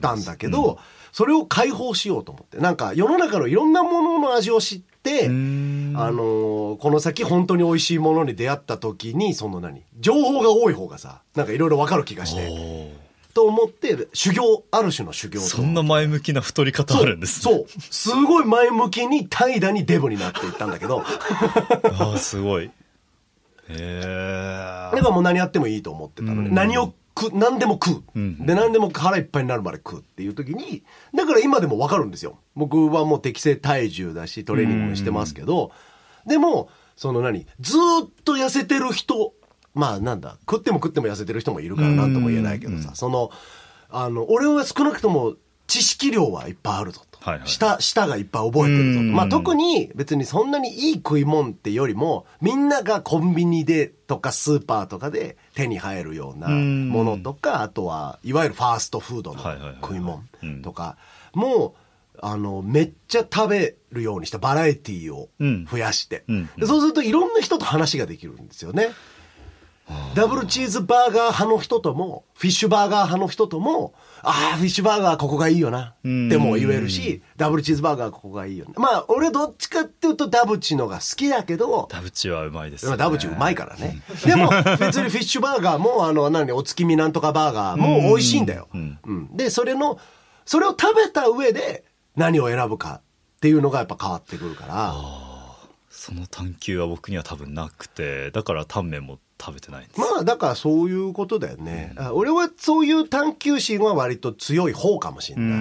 [0.00, 0.78] たんだけど、
[1.12, 2.58] それを解放しようと思って。
[2.58, 9.82] なんか世の中のいろんなものの味を知って、うんあのーこの先本当に美味しいものに出会った時に、その何？
[10.00, 13.04] 情報が多い方がさ、なんかいろいろわかる気がして。
[13.34, 15.46] と思って、修行、ある種の修行と。
[15.46, 17.54] そんな前向きな太り方あるんですね。
[17.54, 17.66] そう。
[17.80, 22.66] すごい前向きに怠惰にデブになっていったんだけど、 ああすごい。
[22.66, 22.70] へ
[23.68, 26.48] えだからもう何やってもいいと思ってたのね。
[26.48, 26.54] うん。
[26.54, 26.92] 何を
[27.32, 28.02] 何でも食う。
[28.14, 28.46] うん。
[28.46, 30.82] で、何でも腹いっぱいになるまで食うっていう時に、
[31.14, 32.38] だから今でもわかるんですよ。
[32.54, 35.72] 僕はもう適正体重だし、トレーニングもしてますけど、
[36.26, 39.34] でも、その何ずーっと痩せてる人、
[39.74, 43.30] まあなんだ、食っても食っても痩せてる人もいるから何とも言えないけどさ、その、
[43.90, 45.34] あの、俺は少なくとも
[45.66, 47.18] 知識量はいっぱいあるぞと。
[47.20, 47.48] はいはい。
[47.48, 49.06] 舌、舌がいっぱい覚えてるぞと。
[49.06, 49.12] うん。
[49.12, 56.88] まあ特に別にそんなにいい食い物ってよりも、みんながコンビニでとかスーパーとかで手に入るようなうん。
[56.90, 59.42] ものとか、あとは、いわゆるファーストフードの
[59.80, 60.62] 食い物うん。
[60.62, 60.96] とか、
[61.32, 61.74] も
[62.14, 66.50] う、あの、めっちゃ食べるようにしたバラエティをうん増やして、うん。
[66.58, 68.90] でそうするといろんな人と話ができるんですよね。
[70.14, 73.92] ダブルチーズバーガー派の人とも、フィッシュバーガー派の人とも、
[74.24, 76.28] ああ、フィッシュバーガーここがいいよな、うん。
[76.28, 78.72] っても言えるし、ダブルチーズバーガーここがいいよな。
[78.76, 84.02] まあ、俺どっちかっていうとダブチのが好きだけど、ダブチはうまいですよ、ね、まあダブチうまいからね。
[84.24, 88.68] でも、別にフィッシュバーガーも、あの、何、お月見なんとかバーガーも美味しいんだよ。
[88.74, 88.98] うん。
[89.04, 89.36] うん。
[89.36, 89.98] で、それの、
[90.46, 91.84] それを食べた上で
[92.16, 93.00] 何を選ぶか
[93.36, 94.94] っていうのがやっぱ変わってくるから、
[95.90, 101.92] その探求は僕には多分なくてだからタンメンも食べてないまあだからそういうことだよね。
[101.98, 105.44] あ俺はそういう探求心は割と強い方かもしれない。
[105.46, 105.54] うん。
[105.54, 105.60] う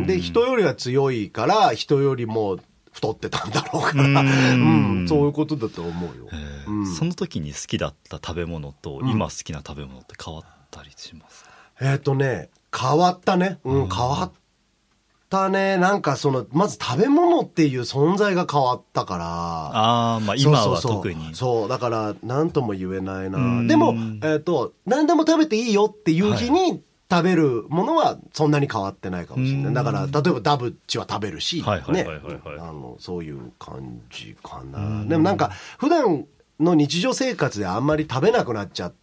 [0.00, 0.06] ん。
[0.06, 2.58] で、人よりは強いから、人よりも
[2.92, 4.16] 太ってたんだろうから、うん。
[5.00, 5.08] うん。
[5.08, 6.28] そういうことだと思うよ。
[6.98, 9.08] その時に好きだった食べ物とん。
[9.08, 11.44] 今好きな食べ物って変わったりします？
[11.44, 13.58] か、えっ、とね、変わったね。
[13.64, 14.32] うん、変わっ
[15.32, 15.78] たね。
[15.78, 19.24] なんかその、まず食べ物っていう存在が変わったから。
[19.26, 23.38] ああまあ今はそうそうそう特にそう、だから、なんとも言えないな。
[23.38, 29.74] うんでも、えっ、と、何でも食べていいよっていう日に、食べるものはそんなに変わってないかもしれなうんい。
[29.74, 32.06] だから、例えばダブチは食べるし、はいはいね
[32.58, 34.78] あの、そういう感じかな。
[34.78, 36.24] んでもなんか、普段
[36.58, 38.94] の日常生活であんまり食べなくなっちゃっ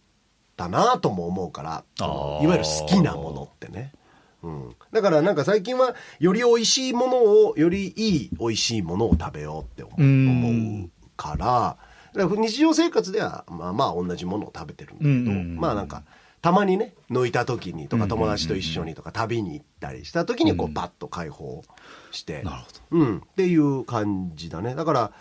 [0.56, 3.92] たなとも思うから、いわゆる好きなものってね。
[4.42, 11.76] うん、だからなんか最近はより美味しいものをよりいい美味しいものを食べようって思うから
[12.14, 15.56] だから日常生活ではまあまあ同じものを食べてるんだけど、うんうんうん。
[15.56, 16.02] まあなんか
[16.42, 21.62] たまにね抜いた時にとかうんうんうん友達と一緒にとか旅に行ったりした時にこううんバッと解放
[22.10, 24.74] して、なるほうん、っていう感じだね。
[24.74, 25.12] だから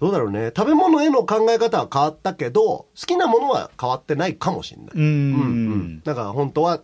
[0.00, 0.52] どうだろうね。
[0.54, 4.90] 食べ物への考え方は変わったけど好きなものは変わってないかもしれない。
[4.94, 6.00] うんうん。
[6.04, 6.80] だから本当は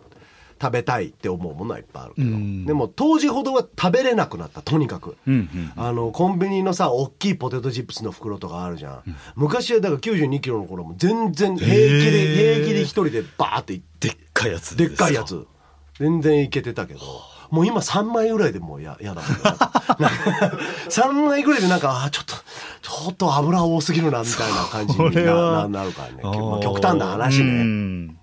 [0.63, 2.65] 食べたいって思うものはいっぱいあるけど、うん。
[2.65, 9.03] でも当時ほどは食べれなくなったとにかく、うんうんあのコンビニのさ大きいポテトチップスの袋とかあるじゃん、
[9.35, 14.09] 昔はだから9 2キロの頃も全然平気で、平気で一人でバーって行って。
[14.09, 15.47] でっかいやつでっかいやつ。
[15.99, 17.01] 全然いけてたけど。
[17.51, 19.33] もう今3枚ぐらいでもうややだも ん
[20.89, 22.35] 3枚ぐらいでなんかあーちょっと
[22.81, 28.19] ちょっと油多すぎるなみたいな感じそになななるからね、まあ極端な話うねん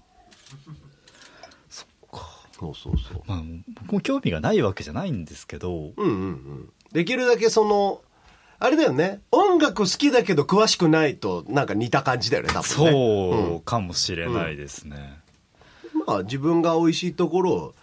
[2.60, 3.42] そうそうそうまあ、
[3.82, 6.70] 僕も興味がないわけじゃないんですけど、うんうんうん。
[6.92, 8.02] できるだけその、
[8.60, 9.22] あれだよね。
[9.32, 12.92] 音楽好きだけど詳しくないとなんか似た感じだよね、多分ね。
[12.92, 15.22] そうかもしれないですね。
[15.24, 15.30] うん
[16.06, 17.74] まあ自分が美味しいところを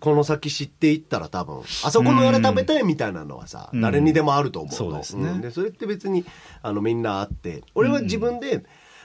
[0.00, 4.76] この先知っていったら多分、あそこのあれ食べたいみたいなのはさ、うん誰にでもあると思うの。
[4.76, 6.24] そうですねんで、それって別に、
[6.62, 8.62] あの、みんなあって、俺は自分で、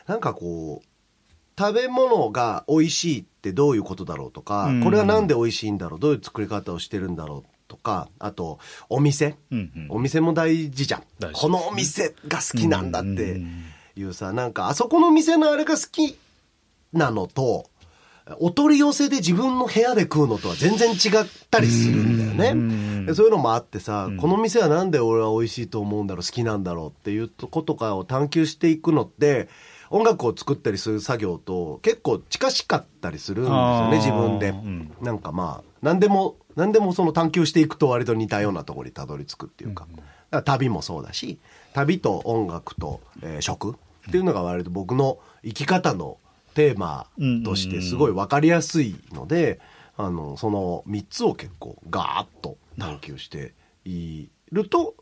[0.08, 0.88] なんかこう、
[1.58, 9.38] 食べ物が美味しいってどういうことだろうとか、うんこれはなんで美味しいんだろう、どういう作り方をしてるんだろうとか、あと、お店。
[9.52, 11.04] うんうんお店も大事じゃん。
[11.20, 13.63] 大事このお店が好きなんだってうん
[13.98, 16.18] いうさ、なんか、あそこの店のあれが好き
[16.91, 17.70] なのと、
[18.40, 22.54] お取り寄せで自分の部屋で食うのとは全然違ったりするんだようね。
[22.54, 29.48] んでそういうのもあってさ、この店はなんで俺は美味しいと思うんだろう、好きなんだろうっていうこととかを探求していくのって、
[29.92, 34.50] 音楽を作ったりする作業と結構近しかったりするんですよね、自分で。
[34.50, 39.86] うんなんかまあ、何でも、何でもその探求していくと割と似たようなところにたどり着くっていうか。
[39.92, 41.38] だから旅もそうだし、
[41.74, 43.76] 旅と音楽と、えー食
[44.08, 46.18] っていうのが割と僕の生き方の
[46.56, 47.08] テーマ
[47.44, 49.60] としてすごい分かりやすいので、
[49.98, 54.96] あの、その3つを結構ガーッと探求していると、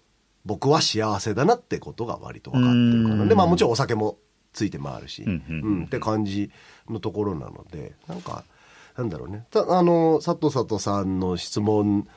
[0.46, 3.24] 僕は幸せだなってことが割と分かってるかな。
[3.24, 4.18] うんで、まあもちろんお酒も
[4.52, 6.52] ついて回るし、うんうんうんって感じ
[6.90, 8.44] のところなので、なんか、
[8.98, 9.46] なんだろうね。
[9.52, 12.08] たあの、佐藤佐藤さんの質問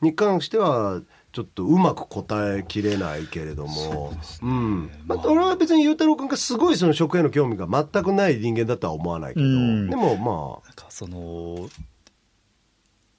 [0.00, 1.00] に関しては、
[1.36, 4.90] ちょっとうまく答えきれないけれども、うん。
[5.04, 9.90] まあ、俺は別にゆうたろうくんがすごいその食への興味が全くない人間だとは思わないけど、うん。
[9.90, 11.68] でもまなんかその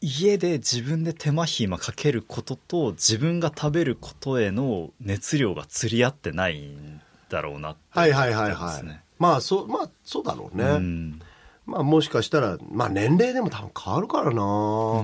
[0.02, 7.00] 家で自分で手間暇かけることと自分が食べることへの熱量が釣り合ってないん
[7.30, 9.02] だろうなってあ、はいはいはいはい。
[9.20, 10.64] まあ、そう、まあ、そうだろうね。
[10.64, 11.22] うん。
[11.68, 14.42] まあもしかしたら、まあ年齢でも多分変わるからな。
[14.42, 15.04] う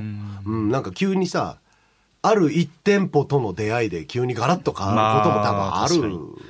[0.49, 1.59] ん、なんか急にさ、
[2.25, 5.87] ある一店舗との出会いで急にガラッと変わることも多分あ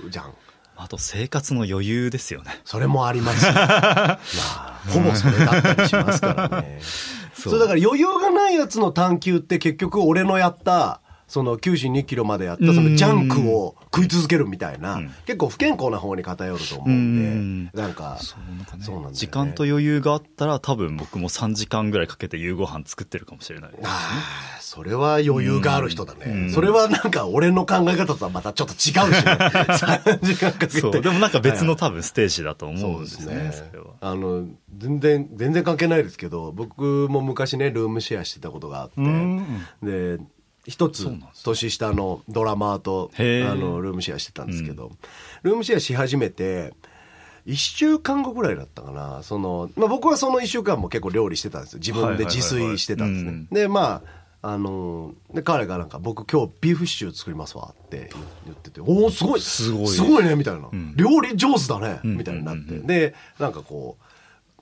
[0.05, 0.33] るじゃん。
[0.75, 3.53] あと生活の余裕ですよねそれもありますよ。
[3.57, 6.79] まあ、ほぼそれだったりしますからね。
[7.33, 15.11] そうだから余裕がないやつの探求って結局俺のやった、その92キロまでやったそのジャンクを食い続けるみたいな、うん。
[15.25, 18.83] 結構不健康な方に偏ると思うんで、なんか、そうなんかね。
[18.83, 19.17] そうなんだよね。
[19.17, 23.89] 時間と余裕があったら多分僕も3時間ぐらいかけて夕ご飯作ってるかもしれないですあ
[24.57, 26.25] あ、それは余裕がある人だね。
[26.25, 26.51] うん。
[26.51, 31.01] それはなんか俺の考え方とはまたちょっと違うし、ね、 3時間かけて。
[31.01, 33.51] でもなんか別のはい多分ステージだと思そううんですすね。
[33.51, 33.93] それは。
[34.01, 34.45] あの、
[34.77, 40.23] 全然、全然関係ないですけど、僕も昔ね、ルームシェアしてたことがあって、で、
[40.65, 41.07] 一つ
[41.43, 44.91] 年下のドラマーと、あの、ルームシェアしてたんですけど、
[45.43, 46.73] ルームシェアし始めて、
[47.45, 49.21] 一週間後ぐらいだったかな。
[49.23, 51.79] その、まあ僕はその一週間も結構料理してたんですよ。
[51.79, 53.27] 自分で自炊してたんですね。
[53.27, 58.09] はいはいはいで、まあ、あので、彼がなんか、僕今日ビーフシチュー作りますわって
[58.45, 60.67] 言ってて、おおすごいすごいすごいねみたいな。
[60.67, 62.61] ん料理上手だねんみたいになって。
[62.61, 64.03] うんうんうんで、なんかこう、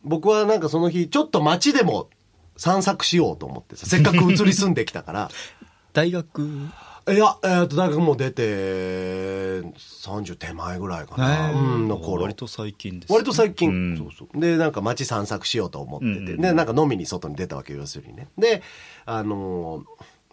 [0.03, 2.09] 僕はなんかその日、ちょっと街でも
[2.57, 5.29] 散策しようと思ってさ、せっかく移り住んできたから、
[5.93, 6.41] 大学？
[7.09, 11.51] いや、えっ、と、大学もう出て、30手前ぐらいかな。
[11.51, 12.23] うん、の頃。
[12.23, 14.39] 割と最近ですね割と最近、うんそうそう。
[14.39, 18.27] で、なんか街散策しようと思ってて、うんうんうんで、なんか飲みに外に出たわけよ、要するにね。
[18.37, 18.61] で、
[19.05, 19.83] あのー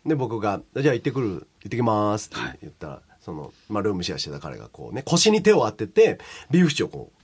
[0.09, 6.18] で、僕が、じゃあ行ってくる、行ってきますって言ったら、その、まあ、ルームシェアしてた彼がこうね、腰に手を当てて、
[6.51, 7.18] ビーフシチューをこう、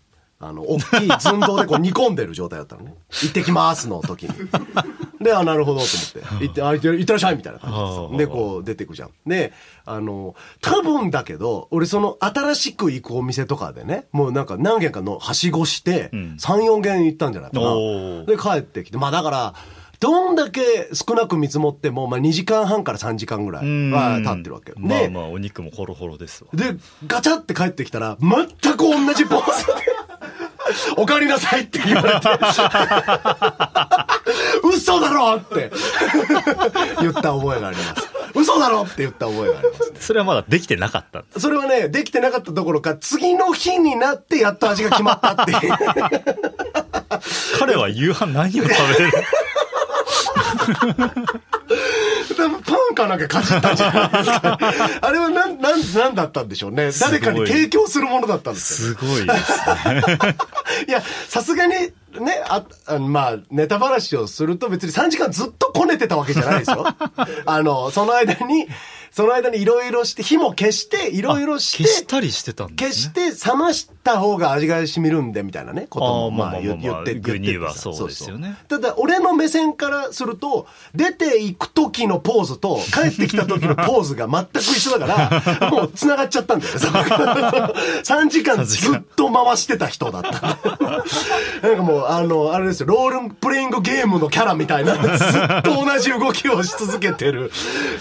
[0.45, 2.95] あの、大きい寸胴でこう煮込んでる状態だったのね。
[3.23, 4.31] 行ってきますの時に。
[5.25, 6.45] で、あ、なるほどと思って。
[6.45, 9.11] 行って、あ、行ってらっしゃいみたいな感じでで、こう出てくじゃん。
[9.27, 9.53] で、
[9.87, 18.25] あの、多分だけど、俺その新しく行くお店とかでね、もうなんか何軒かのはしごして、ん3、4軒行ったんじゃないかな。
[18.27, 19.55] で、帰ってきて、まあだから、
[20.01, 24.77] どんだけ少なく見積もっても、まあ2時間半から3時間ぐらいは経ってるわけよ。
[24.79, 29.73] で、まあまあお肉もホロホロですわで、ガチャって帰ってきたら、全く同じポーズで、
[30.97, 32.29] お帰りなさいって言われて、
[34.65, 35.71] 嘘だろって
[37.01, 38.11] 言った覚えがあります。
[38.35, 40.07] 嘘だろって言った覚えがあります。
[40.07, 45.61] それはまだできてなかったそれはね、できてなかったどころか、次の日になってやっと味が決まったっていう。
[47.59, 49.13] 彼は夕飯何を食べる？
[52.35, 54.59] 多分パンかなんかかじったんじゃないですか。
[55.03, 56.91] あれはなん、なん、なんだったんでしょうね。
[57.01, 58.97] 誰かに提供するものだったんですよ。
[58.99, 60.37] すごいですね
[60.89, 61.93] いや、さすがに、ね、
[62.49, 66.87] あ、あのまあ、ネタ話をすると別に3時間ずっとこねてたわけじゃないですよ。
[67.47, 68.69] あの、その間に、
[69.15, 73.13] その間にいろいろして、火も消して、いろいろして、消したりしてたんですね。
[73.13, 78.57] 消して冷ました方が味が染みるんでみたいなねこともまあ言って言ってはそうですよね。
[78.69, 88.63] ただ俺の目線からすると出ていく時のポーズと帰ってきた時のポーズが全く一緒だから もう繋がっちゃったんだよねそこから3時間。
[88.65, 90.31] ずっと回してた人だった。
[91.67, 97.51] なんかもうあのあれですよロールプレイングゲームのキャラみたいなずっと同じ動きをし続けてる。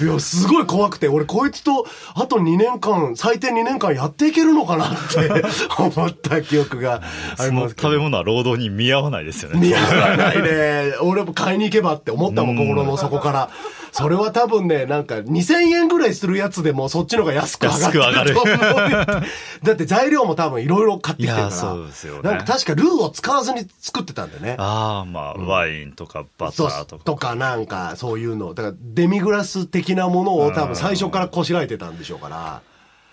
[0.01, 1.85] いやすごい怖くて俺こいつと
[2.15, 5.43] あと2年間最低2年間やっていけるのかなって
[5.77, 7.01] 思った記憶が
[7.37, 9.59] あります食べ物は労働に見合わないですよね。
[9.67, 10.93] 似合わないね。
[11.01, 13.49] 俺も買いに行けばって思ったもん、心の底から。
[13.93, 17.69] それは多分ね、なんか2000円ぐらいするやつでもそっちの方が安く上
[18.11, 18.57] がると思う。
[19.63, 21.51] だって材料も多分いろいろ買ってきてるから。
[21.51, 24.55] そうですよねなんか確かルーを使わずに作ってたんだよね。
[24.57, 27.03] ああ、まあ、ワインとかバタそうーとか。
[27.03, 28.55] とかなんかそういうの。
[28.55, 32.61] だからデミグラス的なものを多分最初からこしらえてたんでしょうから。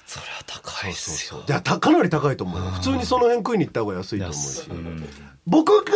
[0.07, 1.43] それは高いですよ。
[1.47, 2.71] いや、たかなり高いと思うよ。
[2.71, 4.71] 普通にその辺食いに行った方が安いと思うし安。
[4.71, 5.09] うん
[5.47, 5.93] 僕が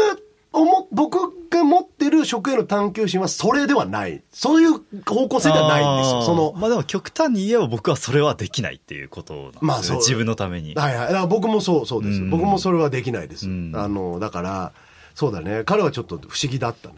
[0.55, 4.23] 思、僕が持ってる食への探求心はそれではない。
[4.31, 6.23] そういう方向性ではないんですよ。
[6.23, 9.67] その、まあでも極端に言えば僕はそれはできないっていうことなんですよね。
[9.67, 10.75] まあそう自分のために。
[10.75, 11.07] はいはい。
[11.09, 12.21] だから僕もそう、そうです。
[12.21, 13.49] うん僕もそれはできないです。
[13.49, 14.73] うんあの、だから、
[15.15, 15.63] そうだね。
[15.65, 16.97] 彼はちょっと不思議だったね。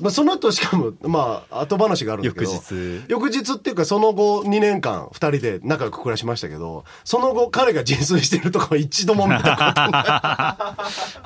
[0.00, 2.50] まあ、その後しかも、まあ、後話があるんだけど。
[2.50, 10.76] 翌日翌日っていうか、その後2年間、2人で仲良く暮らしましたけど、その後彼が自炊してるところ一度も見たことな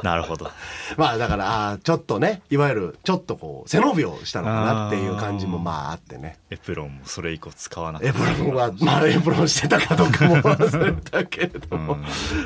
[0.00, 0.04] い。
[0.04, 0.50] なるほど。
[0.98, 6.36] まあだから、ああ、ちょっとね、いわゆる、ちょっとこう、背伸びをしたのかなっていう感じもまああってね。
[6.50, 8.18] エプロンもそれ以降使わなかエった。
[8.18, 11.96] プロンは、まあエプロンしてたかどうかも忘れたけれども、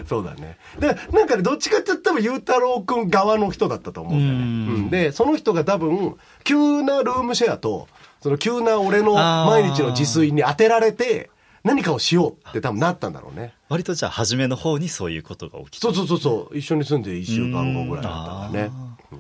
[0.09, 0.57] そうだね。
[0.79, 4.39] で、なんかね、どっちかって言ったら、ゆうたろうくん側の人だったと思うんだよね。
[4.39, 7.89] うんうんで、その人が多分、急なルームシェアと、
[8.21, 11.31] その急な俺の毎日の自炊に当てられて、
[11.65, 13.55] 何かをしようって多分なったんだろうね。
[13.69, 15.83] 割とじゃあ初めの方にそういうことが起きた。
[15.83, 18.71] そうそうそうそう、一緒に住んで1週間後ぐらいだったからね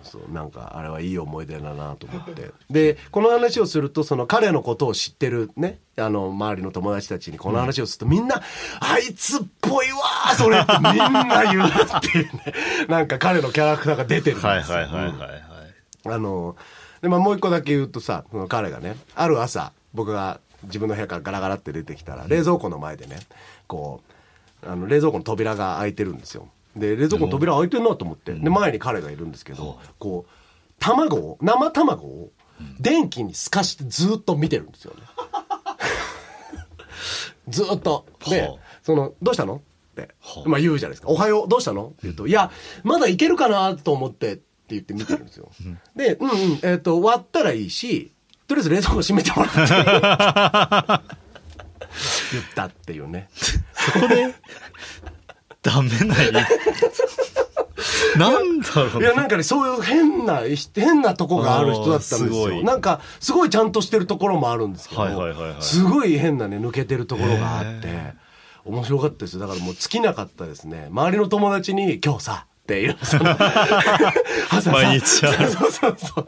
[0.02, 2.50] そうなんかあれはいい思い出だなと思って。
[2.70, 8.42] で、この話をすると、その彼のことを知ってるね、あの、周りの友達たちにこの話をすると、みんな、
[8.80, 12.54] あいつっぽいわーそれってみんな言うっていうね。
[12.88, 14.48] なんか彼のキャラクターが出てるんですよ。
[14.50, 15.42] はいはいはいはいはい。
[16.04, 16.56] あの、
[17.00, 23.20] で、まあもう一個だけ言うとさ、彼がね、ある朝、僕が自分の部屋からガラガラって出てきたら、冷蔵庫の前でね、
[23.66, 24.02] こ
[24.62, 26.48] う、あの、冷蔵庫の扉が開いてるんですよ。
[26.76, 30.32] で、冷蔵庫の扉開いてるなと思って、で、前に彼がいるんですけど、こう、
[30.78, 32.30] 卵を、生卵を、
[32.80, 35.02] 電気に透かしてずっと見てるんですよね。
[37.48, 38.06] ずっと。
[38.28, 39.60] ではあ、その、どうしたのっ
[39.94, 41.08] ては、あまあ言うじゃないですか。
[41.08, 42.50] おはよう、どうしたのって言うと、いや、
[42.84, 45.50] まだいけるかなと思ってって言って見てるんですよ。
[45.96, 48.12] で、うんうん、えっ、と、割ったらいいし、
[48.46, 49.58] とりあえず冷蔵庫閉めてもらって。
[52.32, 53.28] 言ったっていうね。
[53.34, 54.34] そこで、
[55.62, 56.32] ダメな理由
[58.18, 60.42] なんだろういや、なんかね、そういう変な、
[60.74, 62.52] 変なとこがある人だったんですよ。
[62.52, 68.14] いなんか、すごいちゃんとしてるところもあるんですけど、はいはいはいはいすごい変なね、抜けてるところがあってへ、
[68.64, 69.40] 面白かったですよ。
[69.40, 70.88] だからもう尽きなかったですね。
[70.90, 72.96] 周りの友達に、今日さ、っていう、
[74.70, 76.26] 毎日そうそうそうそう。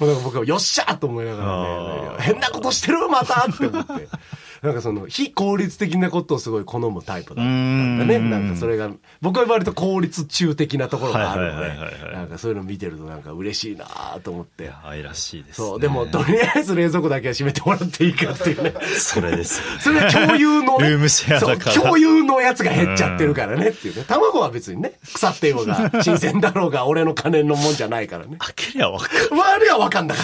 [0.00, 4.08] もうなんか僕はよっしゃーと思いながらね変なことしてるまたって思って。
[4.62, 8.16] なんかその、非効率的なことをすごい好むタイプだったんだね。
[8.16, 8.90] うんなんかそれが、
[9.22, 13.86] 僕は割と効率中的なところがあるので、いなんかそういうの見てるとなんか嬉しいな
[14.22, 14.70] と思って。
[14.84, 15.66] 愛らしいです、ね。
[15.66, 18.74] そう、でもとりあえず冷蔵庫だけは閉めてもらっていいかっていうね。
[18.98, 19.64] それですよ。
[19.80, 20.90] それは共有のね。
[20.90, 24.04] ルームシェアだからそう共有のやつが減っちゃってるからねっていうね。
[24.06, 28.36] 卵は別にね、腐っていようが、 新鮮だろうが、俺の金のもんじゃないからね。
[28.38, 29.28] 開けりゃわかる。
[29.30, 30.22] 周りはわかんだか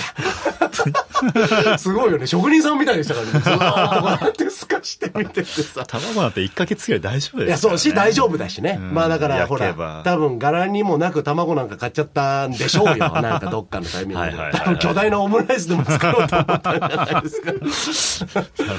[0.61, 0.66] ら。
[1.79, 2.27] すごいよね。
[2.27, 3.33] 職人さんみたいでしたからね。
[3.33, 5.85] ずーっとこうやって透かして見ててさ。
[5.87, 8.79] 卵なんて1ヶ月ぐらい大丈夫ですいや、そうし、大丈夫だしね。
[8.81, 13.11] うんまあだから、ほら多分柄にもなく卵なんか買っちゃったんでしょうよ。
[13.20, 14.37] なんかどっかのタイミングで。
[14.53, 17.53] 多分巨大なオムライスでも作ろうと思ったんじゃないですか。
[17.53, 18.77] なるほどね。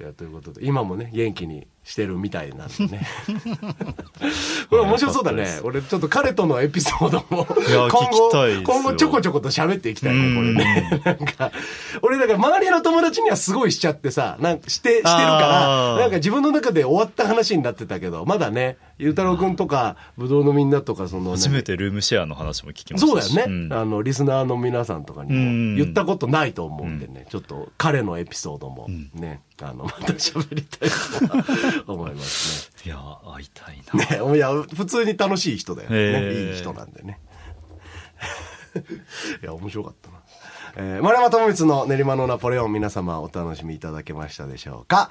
[0.00, 3.04] いや、ということで、今もね、元気にしてるみたいなんでね。
[4.70, 5.58] これ面白そうだね。
[5.64, 8.30] 俺、ちょっと彼とのエピソードも、今後
[8.62, 11.02] 今後ちょこちょこと喋っていきたいね、これね。
[11.04, 11.50] なんか、
[12.02, 32.98] 俺、だから周りの友達にはすごいしちゃってさ、なんかして、してるから、なんか自分の中で終わった話になってたけど、まだね、ゆうたろうくんとか、ぶどうのみんなとか、その、ね、初めてルームシェアの話も聞きましたそうだしよね、あの、リスナーの皆さんとかにうんも言ったことないと思うんでね、ちょっと彼のエピソードもね、あの、また喋りたいとは思います いや、
[33.34, 34.18] 会いたいな。
[34.18, 34.32] ね。
[34.32, 36.50] ね、いや、普通に楽しい人だよね。
[36.50, 37.20] いい人なんでね。
[39.42, 40.20] いや、面白かったな。
[40.76, 45.10] えー、丸山智光の練馬のナポレオン皆様お楽しみいただけましたでしょうか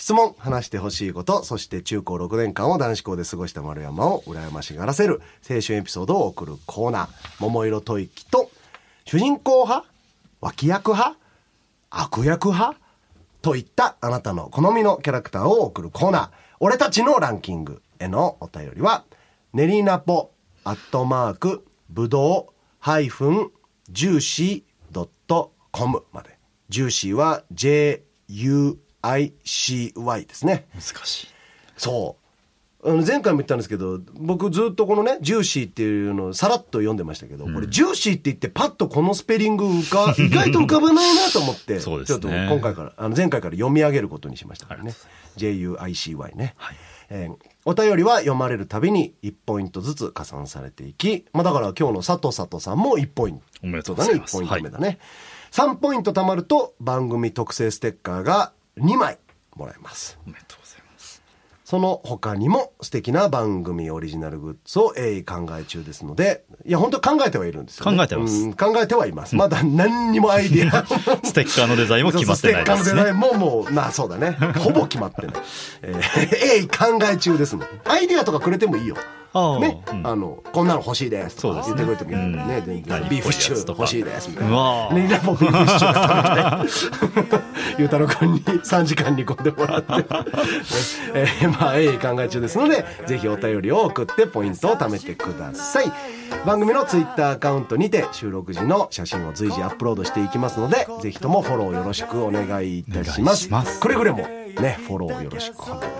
[0.00, 8.50] 質問、話してほしいこと、そして中高6年間を男子校で過ごした丸山を羨ましがらせる青春エピソードを送るコーナー、桃色吐息と、
[9.04, 9.86] 主人公派
[10.40, 11.18] 脇役派
[11.90, 12.78] 悪役派
[13.42, 16.30] といったあなたの好みのキャラクターを送るコーナー、
[16.60, 19.04] 俺たちのランキングへのお便りは、
[19.52, 20.32] 練りナポ、
[20.64, 23.50] アットマーク、ぶどう、ハイフン、
[23.90, 25.08] ジューシー
[25.72, 26.38] .com まで。
[26.70, 30.66] ジューシーは J、U J-U-I-C-Y ですね。
[30.74, 31.28] 難しい。
[31.76, 32.20] そう。
[32.82, 44.94] あの前回も言ったんですけど、僕ずっとこのね、ジューシーっていうのをさらっと読んでましたけど、これジューシーって言ってパッとこのスペリングが 意外と浮かばないなと思って、ねちょっと今回から、あの前回から読み上げることにしましたからね。
[45.36, 46.54] J-U-I-C-Y ね。
[47.10, 47.36] えー
[47.66, 53.42] お便りは読まれるたびに1ポイントずつ加算されていき、まあだから今日の佐藤佐藤さんも1ポイント。
[53.62, 54.98] おめでとうだね、ございます1ポイント目だね。
[55.50, 59.18] 3ポイント貯まると番組特製ステッカーが2枚
[59.54, 60.18] もらえます。
[60.26, 61.22] おめでとうございます。
[61.64, 67.96] その他にも素敵な番組オリジナルグッズを鋭意考え中ですので、いや、本当考えてはいるんですよ、ね。
[67.96, 69.36] 考えてますうん考えてはいます。
[69.36, 70.84] まだ何にもアイディア。
[71.24, 72.82] ステッカーのデザインも決まってないですね。
[72.82, 74.32] ステッカーのデザインももう、まあそうだね。
[74.58, 75.34] ほぼ決まってない。
[75.82, 77.68] えー、鋭意考え中ですので。
[77.84, 78.96] アイディアとかくれてもいいよ。
[79.32, 82.62] ね、うんあの、こんなの欲しいですとか言ってくれてもいいね。
[82.66, 84.88] 全然何ビーフシチュー欲しいですみたいな。
[84.88, 87.40] ーね、でもビーフシチューが食べたい。
[87.78, 89.92] ゆうたろうくんに3時間煮込んでもらって。
[89.92, 90.04] ね
[91.14, 95.92] えーまあ、鋭意考え中ですので、ぜひお便りを送ってポイントを貯めてください。
[96.44, 103.80] 番組のツイッターアカウントにて収録時の写真を随時アップロードしていきますので、ぜひともフォローよろしくお願いいたします。
[103.80, 105.99] くれぐれもね、フォローよろしくお願いいたします。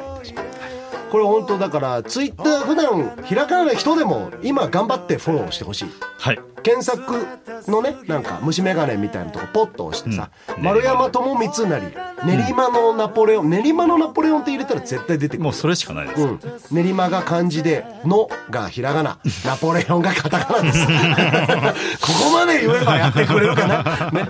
[1.10, 5.88] これ本当だから、ツイッター普段開かない人でも、今頑張ってフォローしてほしい。
[6.18, 6.40] はい。
[6.62, 7.26] 検索
[7.70, 11.86] のね、なんか虫眼鏡みたいなとこポッと押してさ、うん丸山智光なり、
[12.26, 15.44] 練馬のナポレオン、練馬のナポレオンって入れたら絶対出てくる。
[15.44, 16.22] もうそれしかないです。
[16.22, 16.40] うん。
[16.70, 20.86] 練馬が漢字で、のがひらがな、 ナポレオンがカタカナです。
[22.00, 24.28] ここまで言えばやってくれるかなね。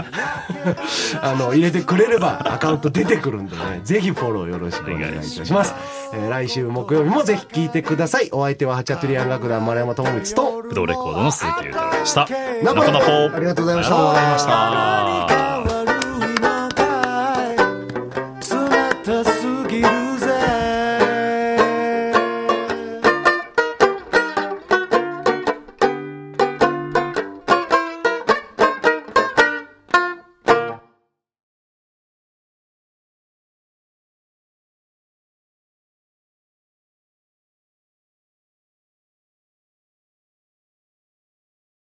[1.20, 5.74] あの、入れてくれればアカウント出てくるんでね、ぜひフォローよろしくお願いいたします。
[6.12, 8.28] えー来週木曜日もぜひ聞いてください。
[8.32, 12.28] お相手はハチャトゥリアン楽団丸山智光と、ブドウレコードの鈴木裕太郎でした。
[12.62, 14.38] ナポナポありがとうございましたありがとうございま
[15.28, 15.39] した。